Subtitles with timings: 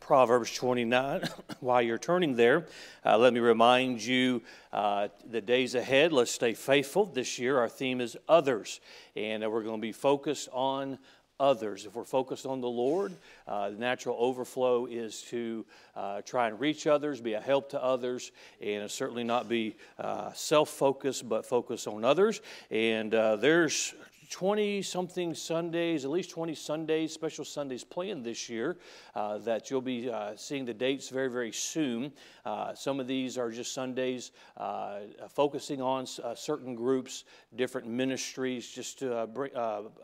[0.00, 1.22] Proverbs 29.
[1.60, 2.66] While you're turning there,
[3.04, 6.12] uh, let me remind you uh, the days ahead.
[6.12, 7.06] Let's stay faithful.
[7.06, 8.80] This year, our theme is others,
[9.16, 10.98] and uh, we're going to be focused on
[11.40, 11.86] others.
[11.86, 13.12] If we're focused on the Lord,
[13.46, 17.82] uh, the natural overflow is to uh, try and reach others, be a help to
[17.82, 22.40] others, and certainly not be uh, self focused, but focus on others.
[22.70, 23.94] And uh, there's
[24.30, 28.76] 20 something Sundays, at least 20 Sundays, special Sundays planned this year
[29.14, 32.12] uh, that you'll be uh, seeing the dates very, very soon.
[32.44, 34.98] Uh, some of these are just Sundays uh,
[35.30, 37.24] focusing on uh, certain groups,
[37.56, 39.50] different ministries, just to uh, bring,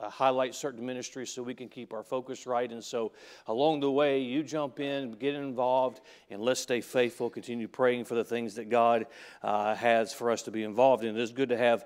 [0.00, 2.70] highlight certain ministries so we can keep our focus right.
[2.70, 3.12] And so
[3.46, 7.28] along the way, you jump in, get involved, and let's stay faithful.
[7.28, 9.06] Continue praying for the things that God
[9.42, 11.16] has for us to be involved in.
[11.16, 11.84] It is good to have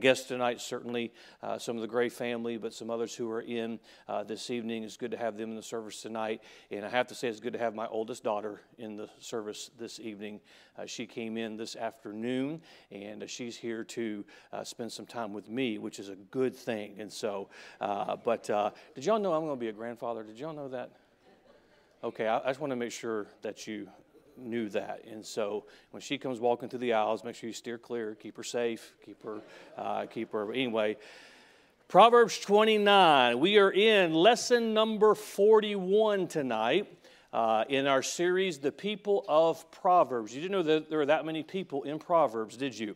[0.00, 1.12] guests tonight, certainly
[1.58, 4.84] some the Gray family, but some others who are in uh, this evening.
[4.84, 6.42] It's good to have them in the service tonight.
[6.70, 9.70] And I have to say, it's good to have my oldest daughter in the service
[9.78, 10.40] this evening.
[10.78, 12.60] Uh, she came in this afternoon,
[12.90, 16.54] and uh, she's here to uh, spend some time with me, which is a good
[16.54, 16.96] thing.
[16.98, 17.48] And so,
[17.80, 18.44] uh, but
[18.94, 20.22] did y'all know I'm going to be a grandfather?
[20.22, 20.90] Did y'all know that?
[22.02, 23.88] Okay, I, I just want to make sure that you
[24.40, 25.04] knew that.
[25.10, 28.36] And so when she comes walking through the aisles, make sure you steer clear, keep
[28.36, 29.40] her safe, keep her,
[29.76, 30.52] uh, keep her.
[30.52, 30.96] Anyway,
[31.90, 33.40] Proverbs 29.
[33.40, 36.86] We are in lesson number 41 tonight
[37.32, 40.32] uh, in our series, The People of Proverbs.
[40.32, 42.94] You didn't know that there are that many people in Proverbs, did you?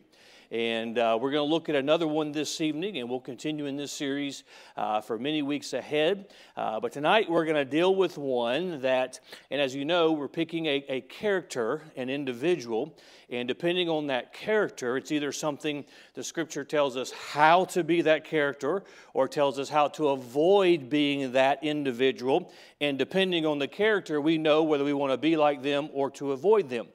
[0.51, 3.77] And uh, we're going to look at another one this evening, and we'll continue in
[3.77, 4.43] this series
[4.77, 6.27] uh, for many weeks ahead.
[6.55, 10.27] Uh, but tonight we're going to deal with one that, and as you know, we're
[10.27, 12.95] picking a, a character, an individual,
[13.29, 18.03] and depending on that character, it's either something the scripture tells us how to be
[18.03, 18.83] that character
[19.15, 22.53] or tells us how to avoid being that individual.
[22.79, 26.11] And depending on the character, we know whether we want to be like them or
[26.11, 26.87] to avoid them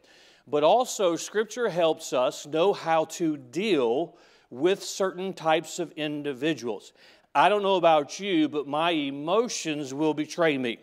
[0.50, 4.16] but also Scripture helps us know how to deal
[4.50, 6.92] with certain types of individuals.
[7.34, 10.78] I don't know about you, but my emotions will betray me.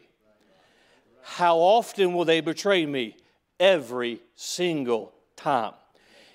[1.21, 3.17] How often will they betray me?
[3.59, 5.73] Every single time.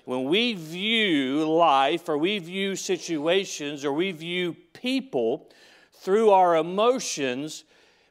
[0.05, 5.49] When we view life or we view situations or we view people
[5.93, 7.63] through our emotions,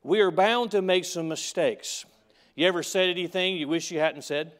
[0.03, 2.05] we are bound to make some mistakes.
[2.57, 4.53] You ever said anything you wish you hadn't said?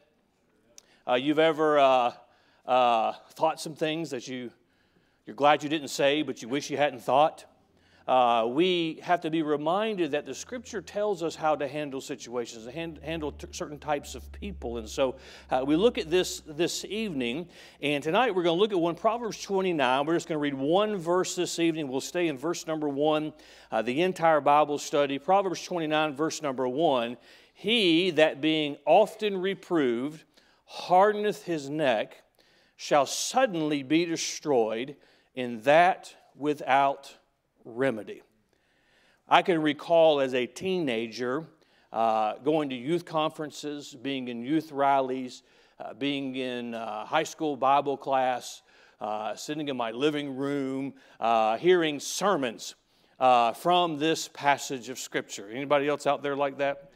[1.05, 2.13] Uh, you've ever uh,
[2.65, 4.49] uh, thought some things that you,
[5.25, 7.43] you're glad you didn't say, but you wish you hadn't thought?
[8.07, 12.65] Uh, we have to be reminded that the scripture tells us how to handle situations,
[12.73, 14.77] hand, handle t- certain types of people.
[14.77, 15.15] And so
[15.51, 17.49] uh, we look at this this evening,
[17.81, 20.05] and tonight we're going to look at one, Proverbs 29.
[20.05, 21.89] We're just going to read one verse this evening.
[21.89, 23.33] We'll stay in verse number one,
[23.71, 25.19] uh, the entire Bible study.
[25.19, 27.17] Proverbs 29, verse number one.
[27.53, 30.23] He that being often reproved,
[30.65, 32.23] hardeneth his neck
[32.75, 34.95] shall suddenly be destroyed,
[35.35, 37.15] in that without
[37.65, 38.21] remedy.
[39.27, 41.47] I can recall as a teenager
[41.91, 45.43] uh, going to youth conferences, being in youth rallies,
[45.79, 48.61] uh, being in uh, high school Bible class,
[48.99, 52.75] uh, sitting in my living room, uh, hearing sermons
[53.19, 55.49] uh, from this passage of Scripture.
[55.49, 56.91] Anybody else out there like that?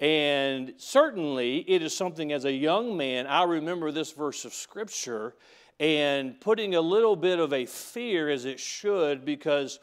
[0.00, 5.34] And certainly, it is something as a young man, I remember this verse of Scripture
[5.78, 9.78] and putting a little bit of a fear as it should because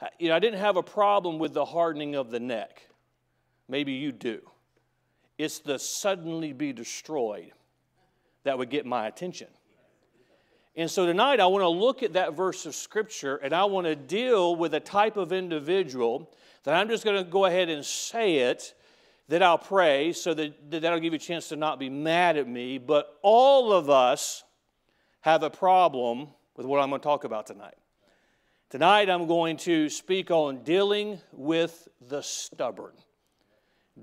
[0.00, 2.88] uh, you know, I didn't have a problem with the hardening of the neck.
[3.68, 4.40] Maybe you do.
[5.38, 7.52] It's the suddenly be destroyed
[8.44, 9.48] that would get my attention.
[10.76, 13.86] And so tonight I want to look at that verse of Scripture and I want
[13.86, 16.30] to deal with a type of individual
[16.64, 18.74] that I'm just going to go ahead and say it
[19.30, 22.48] that I'll pray so that that'll give you a chance to not be mad at
[22.48, 22.78] me.
[22.78, 24.42] But all of us
[25.20, 27.76] have a problem with what I'm going to talk about tonight.
[28.70, 32.92] Tonight, I'm going to speak on dealing with the stubborn.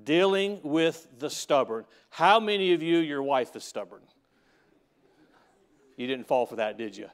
[0.05, 1.83] Dealing with the stubborn.
[2.09, 4.03] How many of you, your wife is stubborn?
[5.97, 7.09] You didn't fall for that, did you?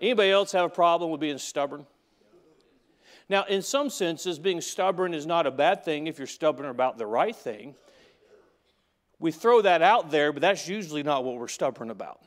[0.00, 1.86] Anybody else have a problem with being stubborn?
[3.30, 6.96] Now, in some senses, being stubborn is not a bad thing if you're stubborn about
[6.96, 7.74] the right thing.
[9.18, 12.20] We throw that out there, but that's usually not what we're stubborn about.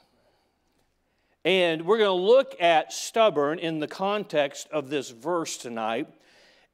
[1.43, 6.07] And we're going to look at stubborn in the context of this verse tonight.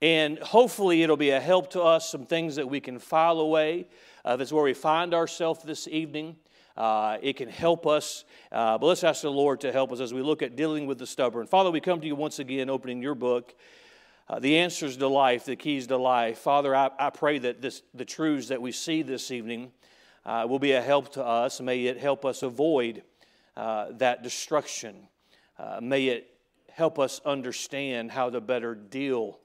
[0.01, 3.87] And hopefully, it'll be a help to us, some things that we can file away.
[4.25, 6.35] Uh, that's where we find ourselves this evening.
[6.75, 8.25] Uh, it can help us.
[8.51, 10.99] Uh, but let's ask the Lord to help us as we look at dealing with
[10.99, 11.47] the stubborn.
[11.47, 13.55] Father, we come to you once again, opening your book.
[14.29, 16.39] Uh, the answers to life, the keys to life.
[16.39, 19.71] Father, I, I pray that this, the truths that we see this evening
[20.25, 21.61] uh, will be a help to us.
[21.61, 23.03] May it help us avoid
[23.55, 25.07] uh, that destruction.
[25.57, 26.29] Uh, may it
[26.71, 29.39] help us understand how to better deal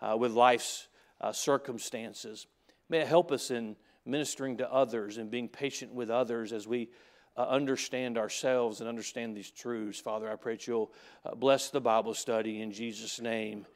[0.00, 0.88] uh, with life's
[1.20, 2.46] uh, circumstances.
[2.88, 6.88] May it help us in ministering to others and being patient with others as we
[7.36, 10.00] uh, understand ourselves and understand these truths.
[10.00, 10.92] Father, I pray that you'll
[11.24, 13.66] uh, bless the Bible study in Jesus' name.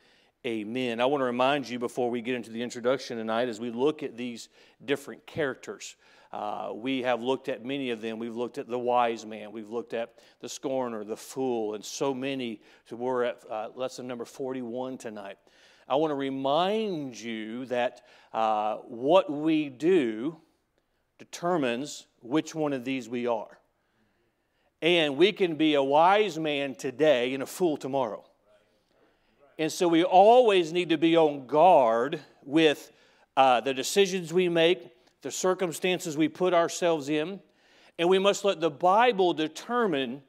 [0.46, 1.00] Amen.
[1.00, 4.04] I want to remind you before we get into the introduction tonight as we look
[4.04, 4.48] at these
[4.84, 5.96] different characters.
[6.32, 8.20] Uh, we have looked at many of them.
[8.20, 9.50] We've looked at the wise man.
[9.50, 12.60] We've looked at the scorner, the fool, and so many.
[12.84, 15.36] So we're at uh, lesson number 41 tonight.
[15.88, 18.02] I want to remind you that
[18.32, 20.36] uh, what we do
[21.18, 23.58] determines which one of these we are.
[24.80, 28.24] And we can be a wise man today and a fool tomorrow.
[29.58, 32.92] And so we always need to be on guard with
[33.36, 34.90] uh, the decisions we make,
[35.22, 37.40] the circumstances we put ourselves in,
[37.98, 40.22] and we must let the Bible determine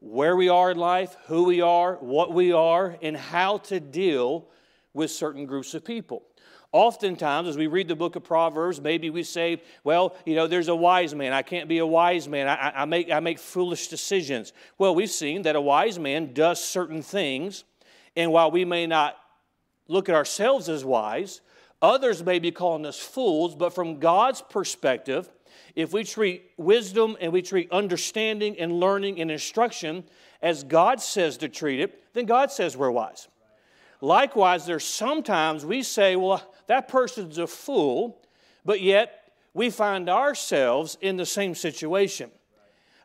[0.00, 4.48] where we are in life, who we are, what we are, and how to deal
[4.92, 6.22] with certain groups of people.
[6.72, 10.68] Oftentimes, as we read the book of Proverbs, maybe we say, well, you know, there's
[10.68, 11.32] a wise man.
[11.32, 12.48] I can't be a wise man.
[12.48, 14.52] I, I, make, I make foolish decisions.
[14.76, 17.64] Well, we've seen that a wise man does certain things,
[18.16, 19.16] and while we may not
[19.88, 21.40] look at ourselves as wise,
[21.82, 25.28] others may be calling us fools, but from God's perspective,
[25.74, 30.04] if we treat wisdom and we treat understanding and learning and instruction
[30.42, 33.28] as God says to treat it, then God says we're wise.
[34.00, 38.20] Likewise, there's sometimes we say, well, that person's a fool,
[38.64, 42.30] but yet we find ourselves in the same situation.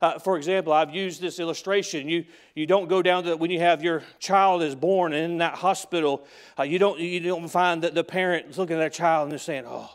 [0.02, 2.10] Uh, for example, I've used this illustration.
[2.10, 2.26] You,
[2.56, 5.54] you don't go down to when you have your child is born and in that
[5.54, 6.26] hospital,
[6.58, 9.32] uh, you, don't, you don't find that the parent is looking at their child and
[9.32, 9.92] they're saying, Oh,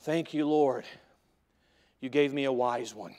[0.00, 0.84] thank you, Lord.
[2.00, 3.14] You gave me a wise one.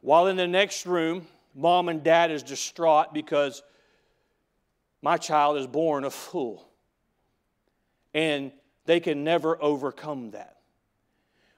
[0.00, 3.62] While in the next room, mom and dad is distraught because
[5.02, 6.68] my child is born a fool.
[8.14, 8.52] And
[8.84, 10.51] they can never overcome that.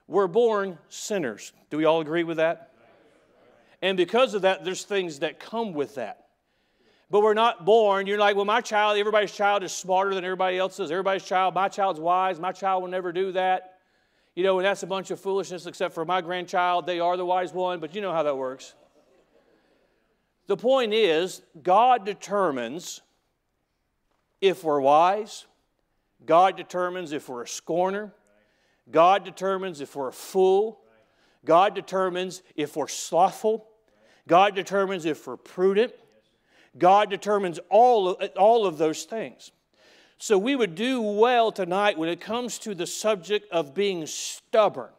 [0.07, 1.51] We're born sinners.
[1.69, 2.71] Do we all agree with that?
[3.81, 6.25] And because of that, there's things that come with that.
[7.11, 10.57] But we're not born, you're like, well, my child, everybody's child is smarter than everybody
[10.57, 10.89] else's.
[10.89, 13.79] Everybody's child, my child's wise, my child will never do that.
[14.35, 17.25] You know, and that's a bunch of foolishness, except for my grandchild, they are the
[17.25, 18.73] wise one, but you know how that works.
[20.47, 23.01] The point is, God determines
[24.41, 25.45] if we're wise.
[26.25, 28.13] God determines if we're a scorner.
[28.89, 30.81] God determines if we're a fool.
[31.43, 33.67] God determines if we're slothful.
[34.27, 35.93] God determines if we're prudent.
[36.77, 39.51] God determines all of, all of those things.
[40.17, 44.91] So we would do well tonight when it comes to the subject of being stubborn.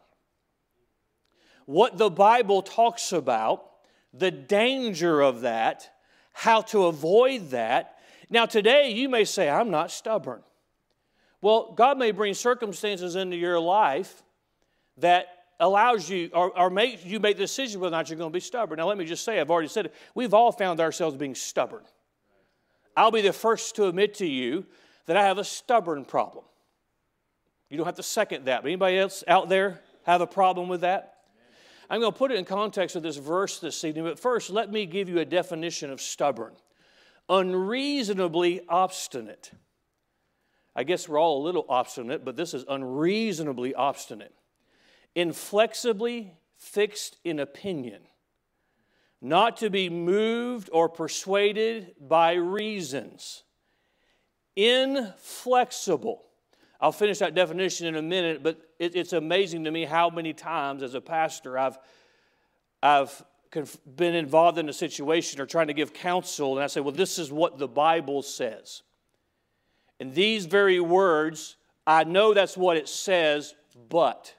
[1.64, 3.64] What the Bible talks about,
[4.12, 5.90] the danger of that,
[6.32, 7.96] how to avoid that,
[8.28, 10.42] now, today you may say, I'm not stubborn.
[11.42, 14.22] Well, God may bring circumstances into your life
[14.98, 15.26] that
[15.60, 16.70] allows you or, or
[17.04, 18.78] you make the decision whether or not you're going to be stubborn.
[18.78, 21.84] Now, let me just say, I've already said it, we've all found ourselves being stubborn.
[22.96, 24.66] I'll be the first to admit to you
[25.06, 26.44] that I have a stubborn problem.
[27.68, 30.82] You don't have to second that, but anybody else out there have a problem with
[30.82, 31.14] that?
[31.88, 34.72] I'm going to put it in context of this verse this evening, but first, let
[34.72, 36.55] me give you a definition of stubborn
[37.28, 39.50] unreasonably obstinate.
[40.76, 44.34] I guess we're all a little obstinate, but this is unreasonably obstinate.
[45.14, 48.02] Inflexibly fixed in opinion,
[49.22, 53.42] not to be moved or persuaded by reasons.
[54.54, 56.22] Inflexible.
[56.78, 60.34] I'll finish that definition in a minute, but it, it's amazing to me how many
[60.34, 61.78] times as a pastor I've,
[62.82, 63.24] I've
[63.96, 67.18] been involved in a situation or trying to give counsel, and I say, well, this
[67.18, 68.82] is what the Bible says.
[69.98, 73.55] And these very words, I know that's what it says,
[73.88, 74.34] but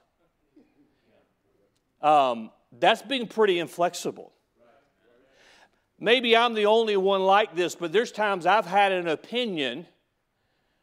[2.01, 4.33] um, that's being pretty inflexible.
[5.99, 9.87] Maybe I'm the only one like this, but there's times I've had an opinion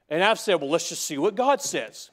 [0.09, 2.11] and I've said, well, let's just see what God says.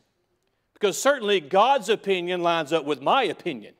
[0.73, 3.73] Because certainly God's opinion lines up with my opinion.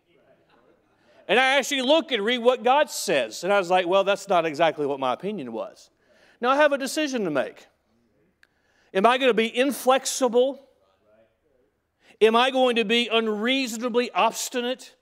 [1.27, 3.43] And I actually look and read what God says.
[3.43, 5.89] And I was like, well, that's not exactly what my opinion was.
[6.41, 7.67] Now I have a decision to make.
[8.93, 10.59] Am I going to be inflexible?
[12.19, 14.95] Am I going to be unreasonably obstinate?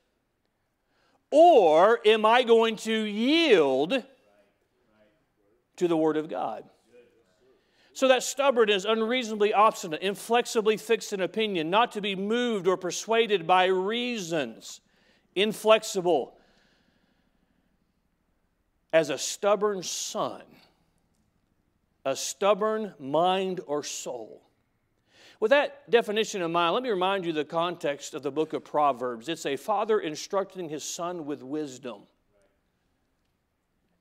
[1.31, 4.03] Or am I going to yield
[5.75, 6.63] to the Word of God?
[7.93, 12.77] So that stubborn is unreasonably obstinate, inflexibly fixed in opinion, not to be moved or
[12.77, 14.79] persuaded by reasons,
[15.36, 16.38] inflexible.
[18.93, 20.43] As a stubborn son,
[22.06, 24.41] a stubborn mind or soul.
[25.39, 28.65] With that definition in mind, let me remind you the context of the book of
[28.65, 29.29] Proverbs.
[29.29, 32.01] It's a father instructing his son with wisdom,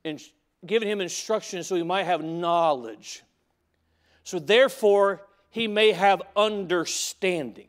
[0.05, 0.21] and
[0.67, 3.23] giving him instruction so he might have knowledge.
[4.25, 7.69] So, therefore, he may have understanding.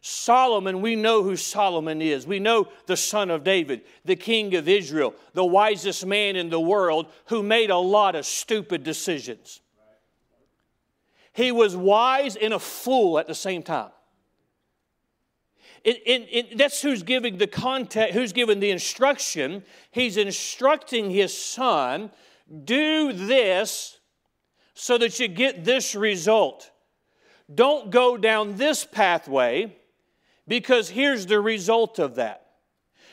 [0.00, 2.26] Solomon, we know who Solomon is.
[2.26, 6.60] We know the son of David, the king of Israel, the wisest man in the
[6.60, 9.60] world who made a lot of stupid decisions.
[11.32, 13.90] He was wise and a fool at the same time.
[15.84, 19.62] It, it, it, that's who's giving the context, who's giving the instruction.
[19.90, 22.10] He's instructing his son,
[22.64, 23.98] do this
[24.74, 26.70] so that you get this result.
[27.52, 29.77] Don't go down this pathway
[30.48, 32.48] because here's the result of that.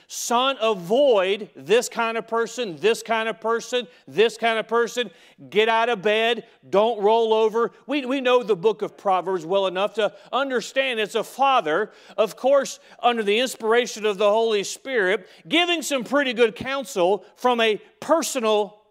[0.08, 5.10] Son, avoid this kind of person, this kind of person, this kind of person.
[5.50, 6.46] Get out of bed.
[6.70, 7.72] Don't roll over.
[7.88, 12.36] We, we know the book of Proverbs well enough to understand it's a father, of
[12.36, 17.82] course, under the inspiration of the Holy Spirit, giving some pretty good counsel from a
[18.00, 18.82] personal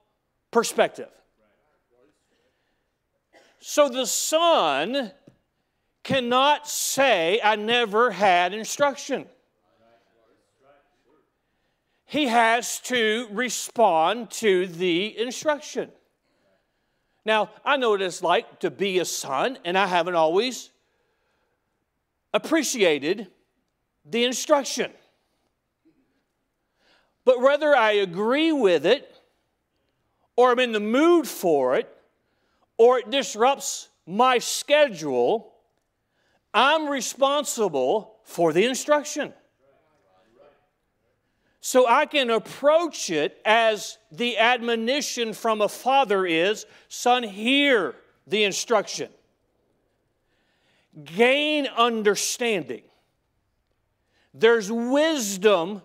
[0.51, 1.09] perspective.
[3.61, 5.13] So the son
[6.05, 9.27] cannot say, I never had instruction
[12.15, 15.91] he has to respond to the instruction.
[17.25, 20.71] Now, I know what it's like to be a son, and I haven't always
[22.33, 23.29] appreciated
[24.09, 24.93] the instruction.
[27.25, 29.11] But whether I agree with it,
[30.37, 31.89] or I'm in the mood for it,
[32.77, 35.54] or it disrupts my schedule,
[36.55, 39.35] I'm responsible for the instruction.
[41.61, 47.95] So I can approach it as the admonition from a father is son, hear
[48.27, 49.09] the instruction.
[51.05, 52.83] Gain understanding.
[54.35, 55.83] There's wisdom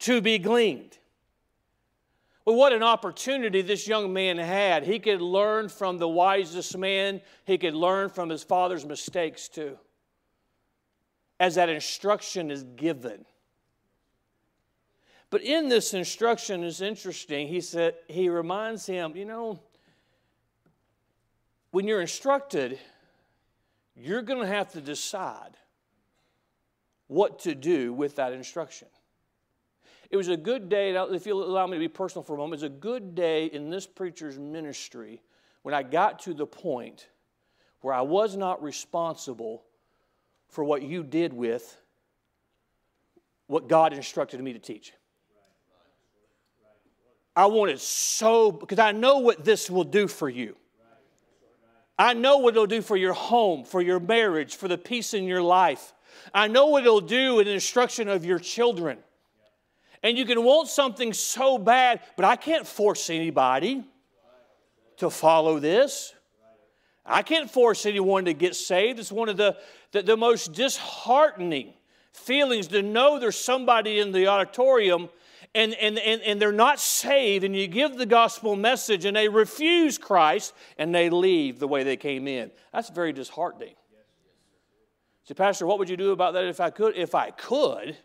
[0.00, 0.98] to be gleaned.
[2.44, 4.84] Well, what an opportunity this young man had.
[4.84, 9.78] He could learn from the wisest man, he could learn from his father's mistakes too,
[11.40, 13.24] as that instruction is given.
[15.30, 17.48] But in this instruction is interesting.
[17.48, 19.58] He said he reminds him, you know,
[21.70, 22.78] when you're instructed,
[23.96, 25.56] you're going to have to decide
[27.06, 28.88] what to do with that instruction.
[30.10, 32.60] It was a good day, if you'll allow me to be personal for a moment,
[32.60, 35.22] it was a good day in this preacher's ministry
[35.62, 37.08] when I got to the point
[37.80, 39.64] where I was not responsible
[40.50, 41.76] for what you did with
[43.46, 44.92] what God instructed me to teach.
[47.34, 50.56] I want it so, because I know what this will do for you.
[51.98, 55.24] I know what it'll do for your home, for your marriage, for the peace in
[55.24, 55.92] your life.
[56.32, 58.98] I know what it'll do in the instruction of your children.
[60.02, 63.84] And you can want something so bad, but I can't force anybody
[64.96, 66.14] to follow this.
[67.04, 68.98] I can't force anyone to get saved.
[68.98, 69.56] It's one of the,
[69.92, 71.72] the, the most disheartening
[72.12, 75.08] feelings to know there's somebody in the auditorium
[75.54, 79.28] and, and, and, and they're not saved, and you give the gospel message and they
[79.28, 82.52] refuse Christ and they leave the way they came in.
[82.72, 83.74] That's very disheartening.
[85.24, 86.96] See, Pastor, what would you do about that if I could?
[86.96, 87.96] If I could,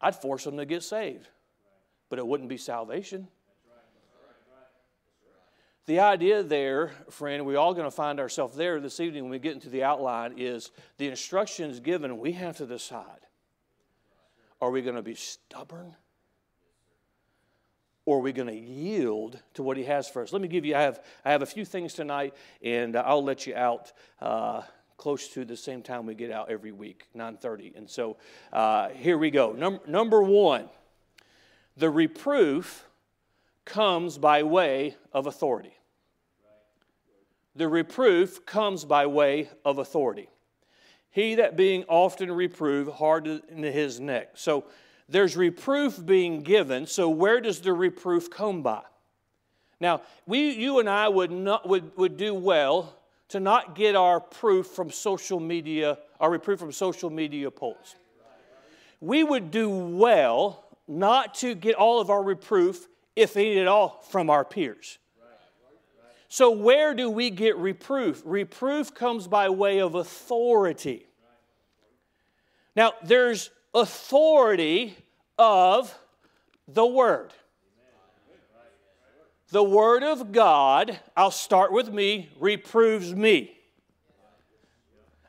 [0.00, 1.28] I'd force them to get saved,
[2.08, 3.28] but it wouldn't be salvation.
[5.88, 9.38] The idea there, friend, we're all going to find ourselves there this evening when we
[9.38, 13.20] get into the outline, is the instructions given, we have to decide.
[14.60, 15.96] Are we going to be stubborn?
[18.04, 20.30] or are we going to yield to what he has for us?
[20.32, 23.46] Let me give you, I have, I have a few things tonight, and I'll let
[23.46, 24.62] you out uh,
[24.98, 27.76] close to the same time we get out every week, 9.30.
[27.76, 28.18] And so
[28.52, 29.52] uh, here we go.
[29.52, 30.68] Num- number one,
[31.78, 32.86] the reproof
[33.64, 35.77] comes by way of authority.
[37.58, 40.28] The reproof comes by way of authority.
[41.10, 44.30] He that being often reproved hardened his neck.
[44.34, 44.66] So
[45.08, 48.82] there's reproof being given, so where does the reproof come by?
[49.80, 52.94] Now, we, you and I would, not, would, would do well
[53.30, 57.96] to not get our proof from social media, our reproof from social media polls.
[59.00, 62.86] We would do well not to get all of our reproof,
[63.16, 64.98] if any at all, from our peers.
[66.28, 68.22] So, where do we get reproof?
[68.24, 71.06] Reproof comes by way of authority.
[72.76, 74.94] Now, there's authority
[75.38, 75.96] of
[76.66, 77.32] the Word.
[79.50, 83.56] The Word of God, I'll start with me, reproves me.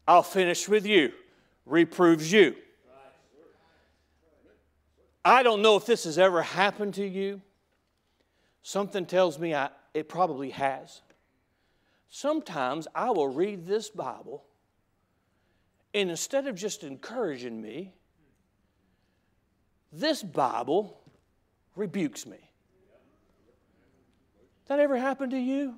[0.06, 1.14] I'll finish with you,
[1.66, 2.56] reproves you.
[5.24, 7.42] I don't know if this has ever happened to you.
[8.64, 11.02] Something tells me I, it probably has.
[12.10, 14.44] Sometimes I will read this Bible,
[15.94, 17.94] and instead of just encouraging me,
[19.92, 21.00] this Bible
[21.76, 22.38] rebukes me.
[24.68, 25.76] That ever happened to you?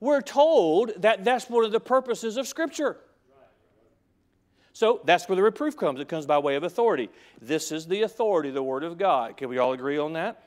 [0.00, 2.98] We're told that that's one of the purposes of Scripture.
[4.72, 6.00] So that's where the reproof comes.
[6.00, 7.08] It comes by way of authority.
[7.40, 9.38] This is the authority, the Word of God.
[9.38, 10.42] Can we all agree on that?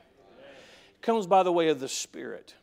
[1.02, 2.54] Comes by the way of the Spirit.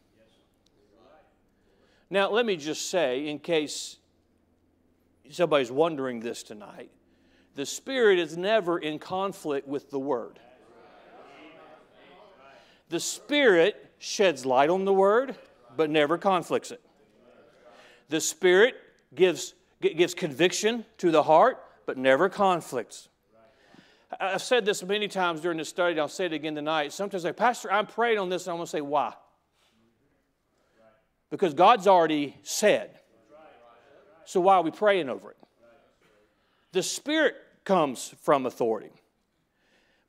[2.09, 3.97] Now, let me just say, in case
[5.29, 6.89] somebody's wondering this tonight,
[7.55, 10.39] the Spirit is never in conflict with the Word.
[12.89, 15.35] The Spirit sheds light on the Word,
[15.75, 16.81] but never conflicts it.
[18.09, 18.75] The Spirit
[19.13, 23.09] gives, gives conviction to the heart, but never conflicts.
[24.19, 26.93] I've said this many times during the study, I'll say it again tonight.
[26.93, 29.13] Sometimes I say, Pastor, I'm praying on this, and I'm going to say, why?
[31.29, 32.99] Because God's already said.
[34.23, 35.37] So why are we praying over it?
[36.71, 37.35] The Spirit
[37.65, 38.91] comes from authority.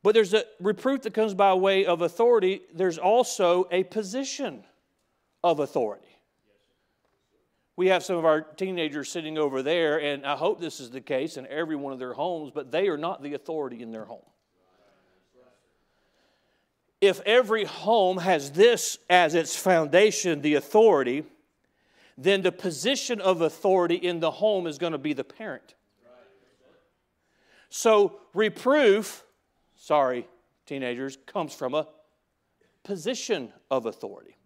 [0.02, 2.62] But there's a reproof that comes by way of authority.
[2.72, 4.64] There's also a position
[5.42, 6.07] of authority.
[7.78, 11.00] We have some of our teenagers sitting over there, and I hope this is the
[11.00, 14.04] case in every one of their homes, but they are not the authority in their
[14.04, 14.24] home.
[17.00, 21.22] If every home has this as its foundation, the authority,
[22.16, 25.76] then the position of authority in the home is going to be the parent.
[27.70, 29.22] So, reproof,
[29.76, 30.26] sorry,
[30.66, 31.86] teenagers, comes from a
[32.82, 34.37] position of authority.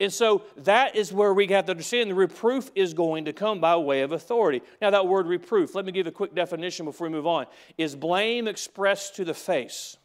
[0.00, 3.60] And so that is where we have to understand the reproof is going to come
[3.60, 4.62] by way of authority.
[4.80, 7.44] Now, that word reproof, let me give a quick definition before we move on,
[7.76, 9.98] is blame expressed to the face,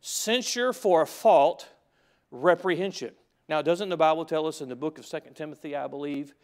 [0.00, 1.68] censure for a fault,
[2.32, 3.12] reprehension.
[3.48, 6.34] Now, doesn't the Bible tell us in the book of 2 Timothy, I believe,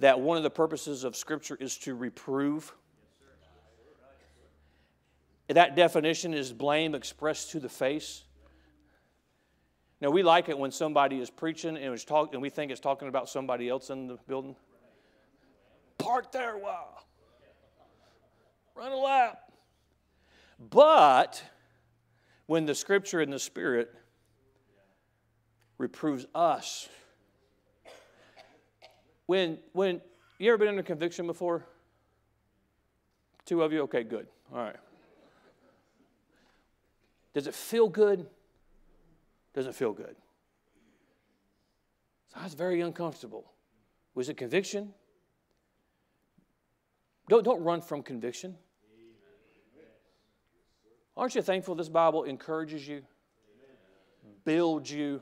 [0.00, 2.72] that one of the purposes of Scripture is to reprove?
[5.48, 8.24] That definition is blame expressed to the face.
[10.00, 12.80] Now, we like it when somebody is preaching and, is talk, and we think it's
[12.80, 14.56] talking about somebody else in the building.
[15.98, 17.04] Park there a while.
[18.74, 19.52] Run a lap.
[20.58, 21.42] But
[22.46, 23.94] when the scripture and the spirit
[25.76, 26.88] reproves us,
[29.26, 30.00] when, when
[30.38, 31.66] you ever been under conviction before?
[33.44, 33.82] Two of you?
[33.82, 34.26] Okay, good.
[34.50, 34.76] All right.
[37.34, 38.26] Does it feel good?
[39.60, 40.16] Doesn't feel good.
[42.28, 43.52] So I was very uncomfortable.
[44.14, 44.94] Was it conviction?
[47.28, 48.56] Don't, don't run from conviction.
[51.14, 53.02] Aren't you thankful this Bible encourages you,
[54.46, 55.20] builds you,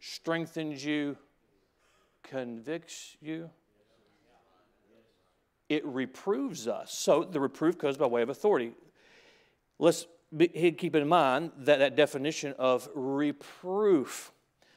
[0.00, 1.16] strengthens you,
[2.24, 3.48] convicts you?
[5.70, 6.92] It reproves us.
[6.92, 8.72] So the reproof comes by way of authority.
[9.78, 10.06] Let's
[10.38, 14.32] keep in mind that, that definition of reproof.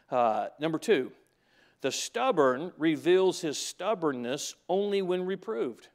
[0.10, 1.12] Uh, number two,
[1.82, 5.88] the stubborn reveals his stubbornness only when reproved.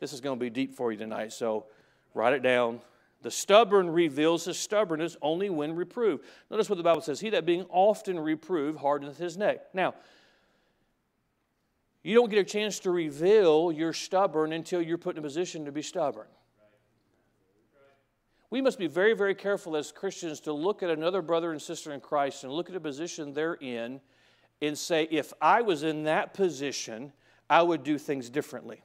[0.00, 1.66] This is going to be deep for you tonight, so
[2.14, 2.80] write it down.
[3.22, 6.24] The stubborn reveals his stubbornness only when reproved.
[6.50, 9.60] Notice what the Bible says He that being often reproved hardeneth his neck.
[9.74, 9.94] Now,
[12.02, 15.66] you don't get a chance to reveal you're stubborn until you're put in a position
[15.66, 16.28] to be stubborn.
[18.50, 21.92] We must be very, very careful as Christians to look at another brother and sister
[21.92, 24.00] in Christ and look at the position they're in
[24.60, 27.12] and say, if I was in that position,
[27.48, 28.82] I would do things differently.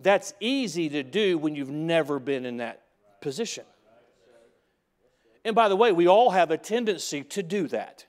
[0.00, 2.82] That's easy to do when you've never been in that
[3.20, 3.64] position.
[5.44, 8.06] And by the way, we all have a tendency to do that.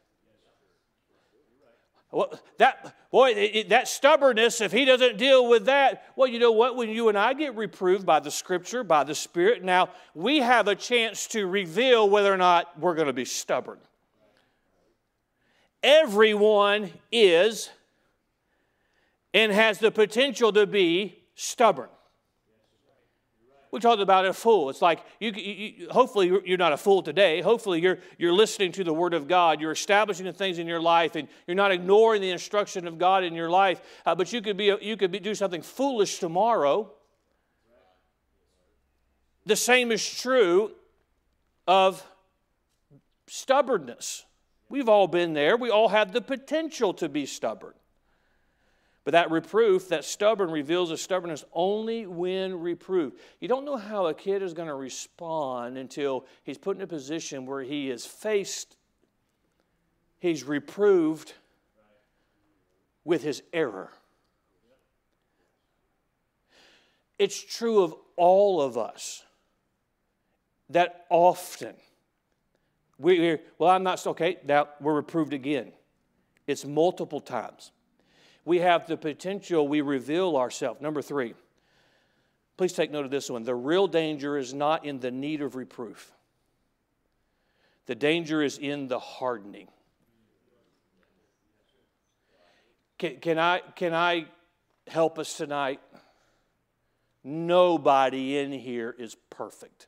[2.11, 4.59] Well, that boy, it, that stubbornness.
[4.59, 6.75] If he doesn't deal with that, well, you know what?
[6.75, 10.67] When you and I get reproved by the Scripture, by the Spirit, now we have
[10.67, 13.79] a chance to reveal whether or not we're going to be stubborn.
[15.81, 17.69] Everyone is
[19.33, 21.89] and has the potential to be stubborn.
[23.71, 24.69] We talked about a fool.
[24.69, 27.39] It's like you, you, hopefully you're not a fool today.
[27.39, 29.61] Hopefully you're you're listening to the Word of God.
[29.61, 33.23] You're establishing the things in your life, and you're not ignoring the instruction of God
[33.23, 33.81] in your life.
[34.05, 36.91] Uh, but you could be you could be, do something foolish tomorrow.
[39.45, 40.71] The same is true
[41.65, 42.05] of
[43.27, 44.25] stubbornness.
[44.67, 45.55] We've all been there.
[45.55, 47.73] We all have the potential to be stubborn.
[49.03, 53.17] But that reproof, that stubborn, reveals a stubbornness only when reproved.
[53.39, 56.87] You don't know how a kid is going to respond until he's put in a
[56.87, 58.77] position where he is faced,
[60.19, 61.33] he's reproved
[63.03, 63.89] with his error.
[67.17, 69.23] It's true of all of us
[70.69, 71.73] that often
[72.99, 75.71] we, well, I'm not, okay, now we're reproved again.
[76.45, 77.71] It's multiple times
[78.51, 80.81] we have the potential, we reveal ourselves.
[80.81, 81.35] Number three,
[82.57, 83.43] please take note of this one.
[83.43, 86.11] The real danger is not in the need of reproof,
[87.85, 89.69] the danger is in the hardening.
[92.97, 94.25] Can, can, I, can I
[94.85, 95.79] help us tonight?
[97.23, 99.87] Nobody in here is perfect.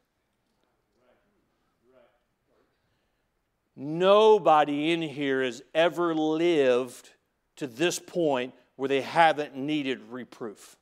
[3.76, 7.10] Nobody in here has ever lived
[7.58, 10.76] to this point where they haven't needed reproof.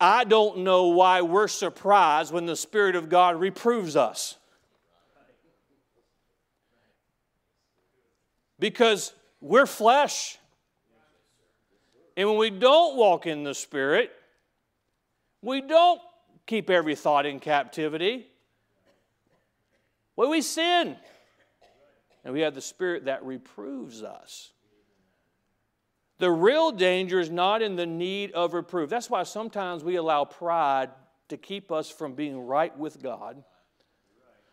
[0.00, 4.36] I don't know why we're surprised when the Spirit of God reproves us.
[8.58, 10.38] Because we're flesh.
[12.16, 14.10] And when we don't walk in the Spirit,
[15.42, 16.00] we don't
[16.46, 18.26] keep every thought in captivity.
[20.16, 20.96] Well, we sin.
[22.24, 24.52] And we have the Spirit that reproves us.
[26.18, 28.88] The real danger is not in the need of reproof.
[28.88, 30.90] That's why sometimes we allow pride
[31.28, 33.42] to keep us from being right with God,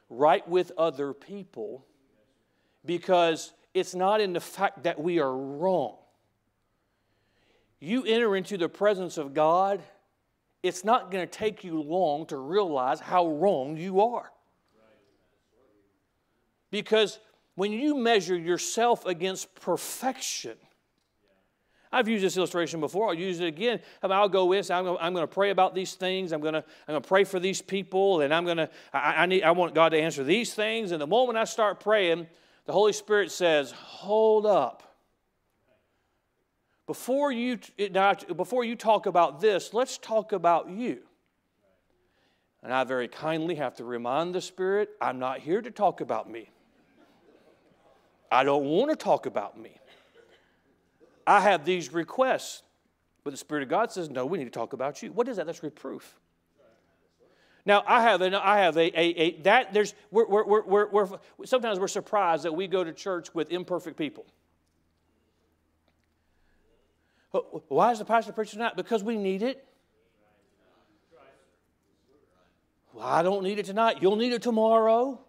[0.10, 1.86] right with other people,
[2.86, 5.98] because it's not in the fact that we are wrong.
[7.80, 9.82] You enter into the presence of God,
[10.64, 14.32] it's not going to take you long to realize how wrong you are.
[16.70, 17.20] Because
[17.56, 20.58] when you measure yourself against perfection,
[21.92, 23.10] I've used this illustration before.
[23.10, 23.82] I'll use it again.
[24.02, 24.64] I'll go in.
[24.72, 26.32] I'm going, I'm going to pray about these things.
[26.32, 28.70] I'm going to, I'm going to pray for these people, and I'm going to.
[28.94, 29.44] I, I need.
[29.44, 30.92] I want God to answer these things.
[30.94, 32.28] And the moment I start praying,
[32.66, 34.84] the Holy Spirit says, "Hold up.
[36.88, 37.60] Before you,
[38.36, 41.00] before you talk about this, let's talk about you."
[42.64, 46.30] And I very kindly have to remind the Spirit, I'm not here to talk about
[46.30, 46.52] me.
[48.32, 49.72] I don't want to talk about me.
[51.28, 52.64] I have these requests.
[53.24, 55.12] But the Spirit of God says, no, we need to talk about you.
[55.12, 55.46] What is that?
[55.46, 56.18] That's reproof.
[57.64, 61.08] Now, I have, an, I have a, a, a that there's, we're, we're, we're, we're,
[61.46, 64.26] sometimes we're surprised that we go to church with imperfect people.
[67.68, 68.76] Why is the pastor preaching tonight?
[68.76, 69.64] Because we need it.
[72.94, 73.98] Well, I don't need it tonight.
[74.02, 75.20] You'll need it tomorrow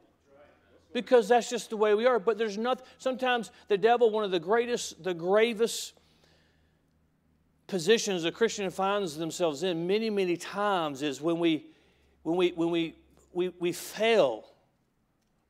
[0.92, 2.18] because that's just the way we are.
[2.18, 5.94] But there's nothing, sometimes the devil, one of the greatest, the gravest
[7.66, 11.66] positions a Christian finds themselves in many, many times is when we,
[12.22, 12.96] when we, when we,
[13.32, 14.44] we, we fail,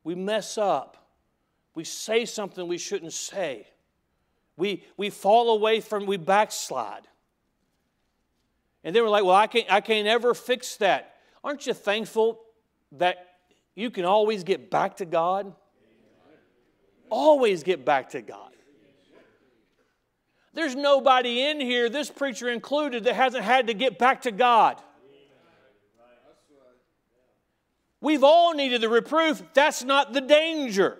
[0.05, 1.09] we mess up,
[1.75, 3.67] we say something we shouldn't say,
[4.57, 7.09] we, we fall away from, we backslide.
[8.85, 11.17] And then we're like, well, I can't, I can't ever fix that.
[11.43, 12.41] Aren't you thankful
[12.93, 13.32] that
[13.75, 15.55] you can always get back to God.
[17.11, 18.51] Always get back to God.
[20.55, 24.77] There's nobody in here, this preacher included, that hasn't had to get back to God.
[28.01, 29.43] We've all needed the reproof.
[29.55, 30.99] That's not the danger.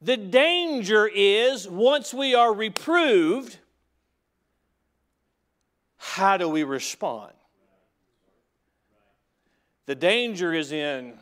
[0.00, 3.58] The danger is once we are reproved,
[5.96, 7.32] how do we respond?
[9.88, 11.14] The danger is in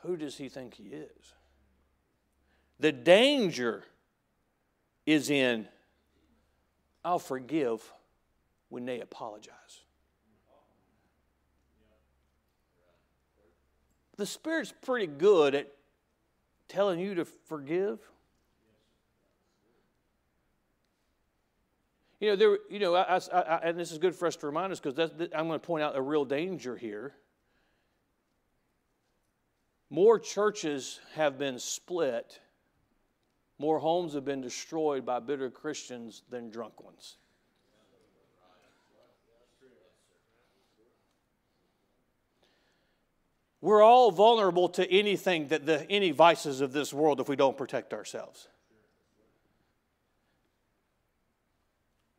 [0.00, 1.34] who does he think he is?
[2.80, 3.84] The danger
[5.04, 5.68] is in
[7.04, 7.82] I'll forgive
[8.70, 9.82] when they apologize.
[14.16, 15.70] The Spirit's pretty good at
[16.68, 17.98] telling you to forgive.
[22.22, 24.46] You know, there, you know, I, I, I, and this is good for us to
[24.46, 27.14] remind us because I'm going to point out a real danger here.
[29.90, 32.38] More churches have been split
[33.58, 37.16] More homes have been destroyed by bitter Christians than drunk ones.
[43.60, 47.56] We're all vulnerable to anything that the any vices of this world if we don't
[47.56, 48.48] protect ourselves.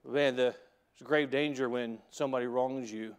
[0.06, 3.16] Man, the, there's grave danger when somebody wrongs you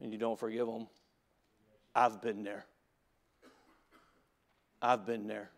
[0.00, 0.86] and you don't forgive them.
[1.94, 2.66] I've been there.
[4.80, 5.50] I've been there.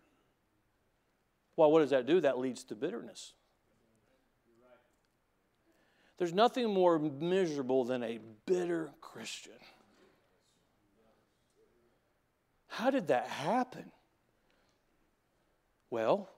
[1.55, 2.21] Well, what does that do?
[2.21, 3.33] That leads to bitterness.
[6.17, 9.53] There's nothing more miserable than a bitter Christian.
[12.67, 13.91] How did that happen?
[15.89, 16.29] Well,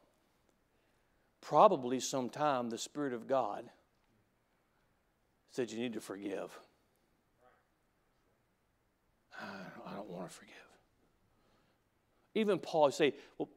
[1.44, 3.66] probably sometime the Spirit of God
[5.52, 6.58] said you need to forgive.
[9.40, 10.54] I don't want to forgive.
[12.34, 13.50] Even Paul say, well,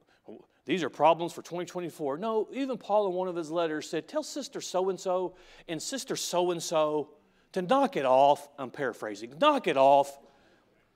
[0.65, 2.19] these are problems for 2024.
[2.19, 5.37] No, even Paul in one of his letters said, tell sister so and so
[5.69, 7.11] and sister so and so
[7.53, 8.49] to knock it off.
[8.59, 10.19] I'm paraphrasing, knock it off,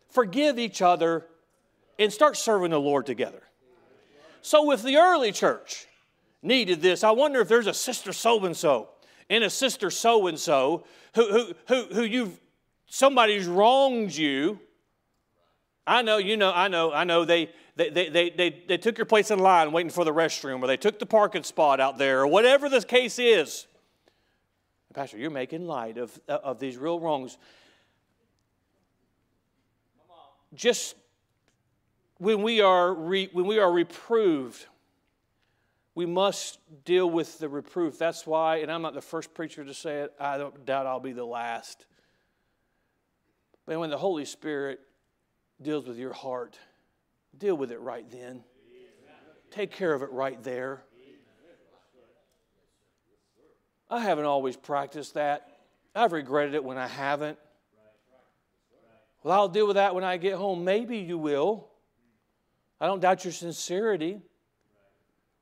[0.09, 1.25] forgive each other,
[2.01, 3.43] and start serving the Lord together.
[4.43, 5.87] So, if the early church
[6.43, 8.89] needed this, I wonder if there's a sister so and so
[9.29, 12.41] and a sister so and so who, who, who, who you've,
[12.87, 14.59] somebody's wronged you.
[15.87, 18.99] I know, you know, I know, I know they, they, they, they, they, they took
[18.99, 21.99] your place in line waiting for the restroom, or they took the parking spot out
[21.99, 23.67] there, or whatever the case is.
[24.93, 27.39] Pastor, you're making light of, uh, of these real wrongs.
[30.53, 30.97] Just
[32.19, 34.67] when we are, re, when we are reproved,
[36.01, 37.99] we must deal with the reproof.
[37.99, 40.99] That's why, and I'm not the first preacher to say it, I don't doubt I'll
[40.99, 41.85] be the last.
[43.67, 44.81] But when the Holy Spirit
[45.61, 46.59] deals with your heart,
[47.37, 48.43] deal with it right then.
[49.51, 50.85] Take care of it right there.
[53.91, 55.59] I haven't always practiced that.
[55.95, 57.37] I've regretted it when I haven't.
[59.23, 60.65] Well, I'll deal with that when I get home.
[60.65, 61.69] Maybe you will.
[62.81, 64.23] I don't doubt your sincerity.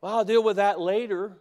[0.01, 1.37] Well, I'll deal with that later.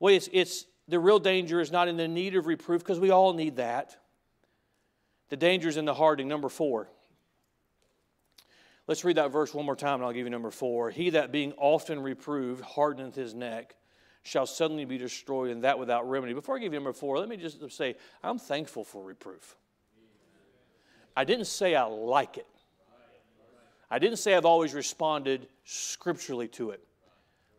[0.00, 3.10] Well, it's, it's the real danger is not in the need of reproof because we
[3.10, 3.96] all need that.
[5.28, 6.28] The danger is in the hardening.
[6.28, 6.88] Number four.
[8.86, 10.90] Let's read that verse one more time and I'll give you number four.
[10.90, 13.74] He that being often reproved hardeneth his neck
[14.22, 16.34] shall suddenly be destroyed, and that without remedy.
[16.34, 19.56] Before I give you number four, let me just say I'm thankful for reproof.
[21.16, 22.46] I didn't say I like it.
[23.90, 26.86] I didn't say I've always responded scripturally to it,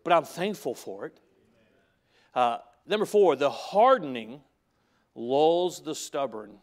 [0.09, 1.19] but I'm thankful for it.
[2.33, 4.41] Uh, number four, the hardening
[5.13, 6.57] lulls the stubborn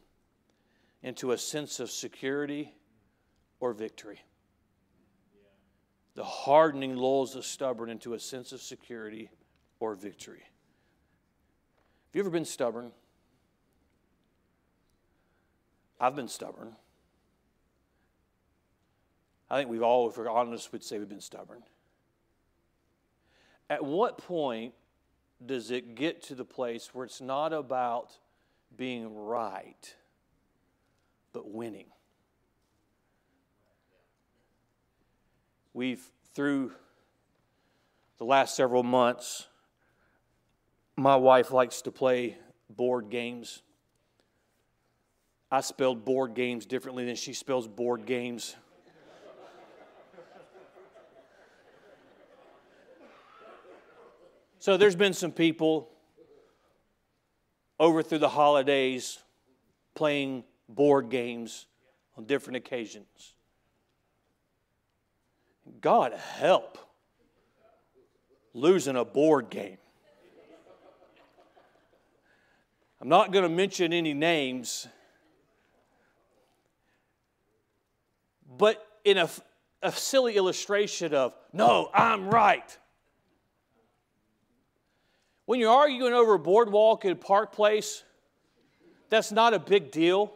[1.04, 2.74] into a sense of security
[3.61, 4.20] or victory.
[6.16, 9.30] The hardening lulls the stubborn into a sense of security
[9.78, 10.42] or victory.
[10.42, 12.90] Have you ever been stubborn?
[16.00, 16.74] I've been stubborn.
[19.48, 21.62] I think we've all, if we're honest, would say we've been stubborn.
[23.68, 24.74] At what point
[25.44, 28.16] does it get to the place where it's not about
[28.76, 29.94] being right,
[31.33, 31.87] but winning?
[35.74, 36.02] We've,
[36.35, 36.72] through
[38.18, 39.46] the last several months,
[40.96, 42.38] my wife likes to play
[42.70, 43.62] board games.
[45.50, 48.57] I spelled board games differently than she spells board games.
[54.66, 55.88] So there's been some people
[57.79, 59.20] over through the holidays
[59.94, 61.66] playing board games
[62.18, 63.35] on different occasions.
[65.81, 66.79] God help
[68.55, 69.79] losing a board game.
[73.00, 74.88] I'm not going to mention any names,
[78.59, 79.31] but in a,
[79.81, 82.76] a silly illustration of, no, I'm right.
[85.46, 88.02] When you're arguing over a boardwalk at Park Place,
[89.09, 90.32] that's not a big deal.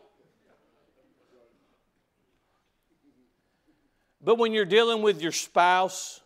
[4.23, 6.21] But when you're dealing with your spouse,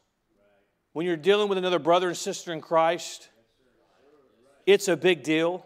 [0.93, 3.31] when you're dealing with another brother and sister in Christ,
[4.67, 5.65] it's a big deal.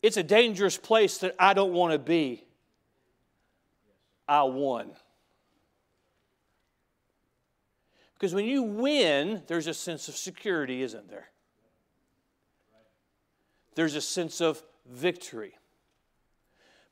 [0.00, 2.44] It's a dangerous place that I don't want to be.
[4.28, 4.92] I won.
[8.20, 11.30] Because when you win, there's a sense of security, isn't there?
[13.76, 15.54] There's a sense of victory.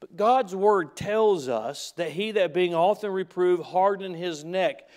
[0.00, 4.88] But God's word tells us that he that being often reproved hardened his neck.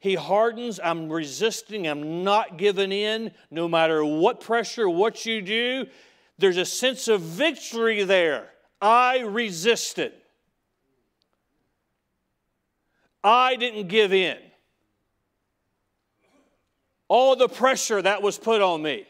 [0.00, 5.86] He hardens, I'm resisting, I'm not giving in, no matter what pressure, what you do.
[6.38, 8.48] There's a sense of victory there.
[8.80, 10.12] I resisted.
[13.22, 14.38] I didn't give in.
[17.16, 19.06] All the pressure that was put on me.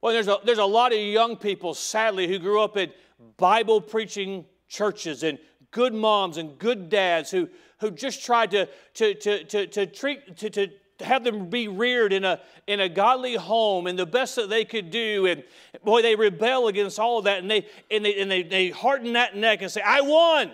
[0.00, 2.92] Well, there's a, there's a lot of young people, sadly, who grew up in
[3.38, 5.40] Bible preaching churches and
[5.72, 7.48] good moms and good dads who,
[7.80, 10.68] who just tried to, to, to, to, to treat, to, to
[11.00, 14.64] have them be reared in a, in a godly home and the best that they
[14.64, 15.26] could do.
[15.26, 15.42] And
[15.82, 19.14] boy, they rebel against all of that and they, and they, and they, they harden
[19.14, 20.52] that neck and say, I won.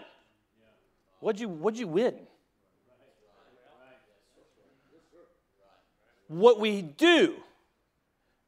[1.20, 2.14] What'd you, what'd you win?
[6.29, 7.35] What we do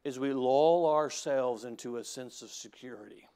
[0.05, 3.29] is we lull ourselves into a sense of security.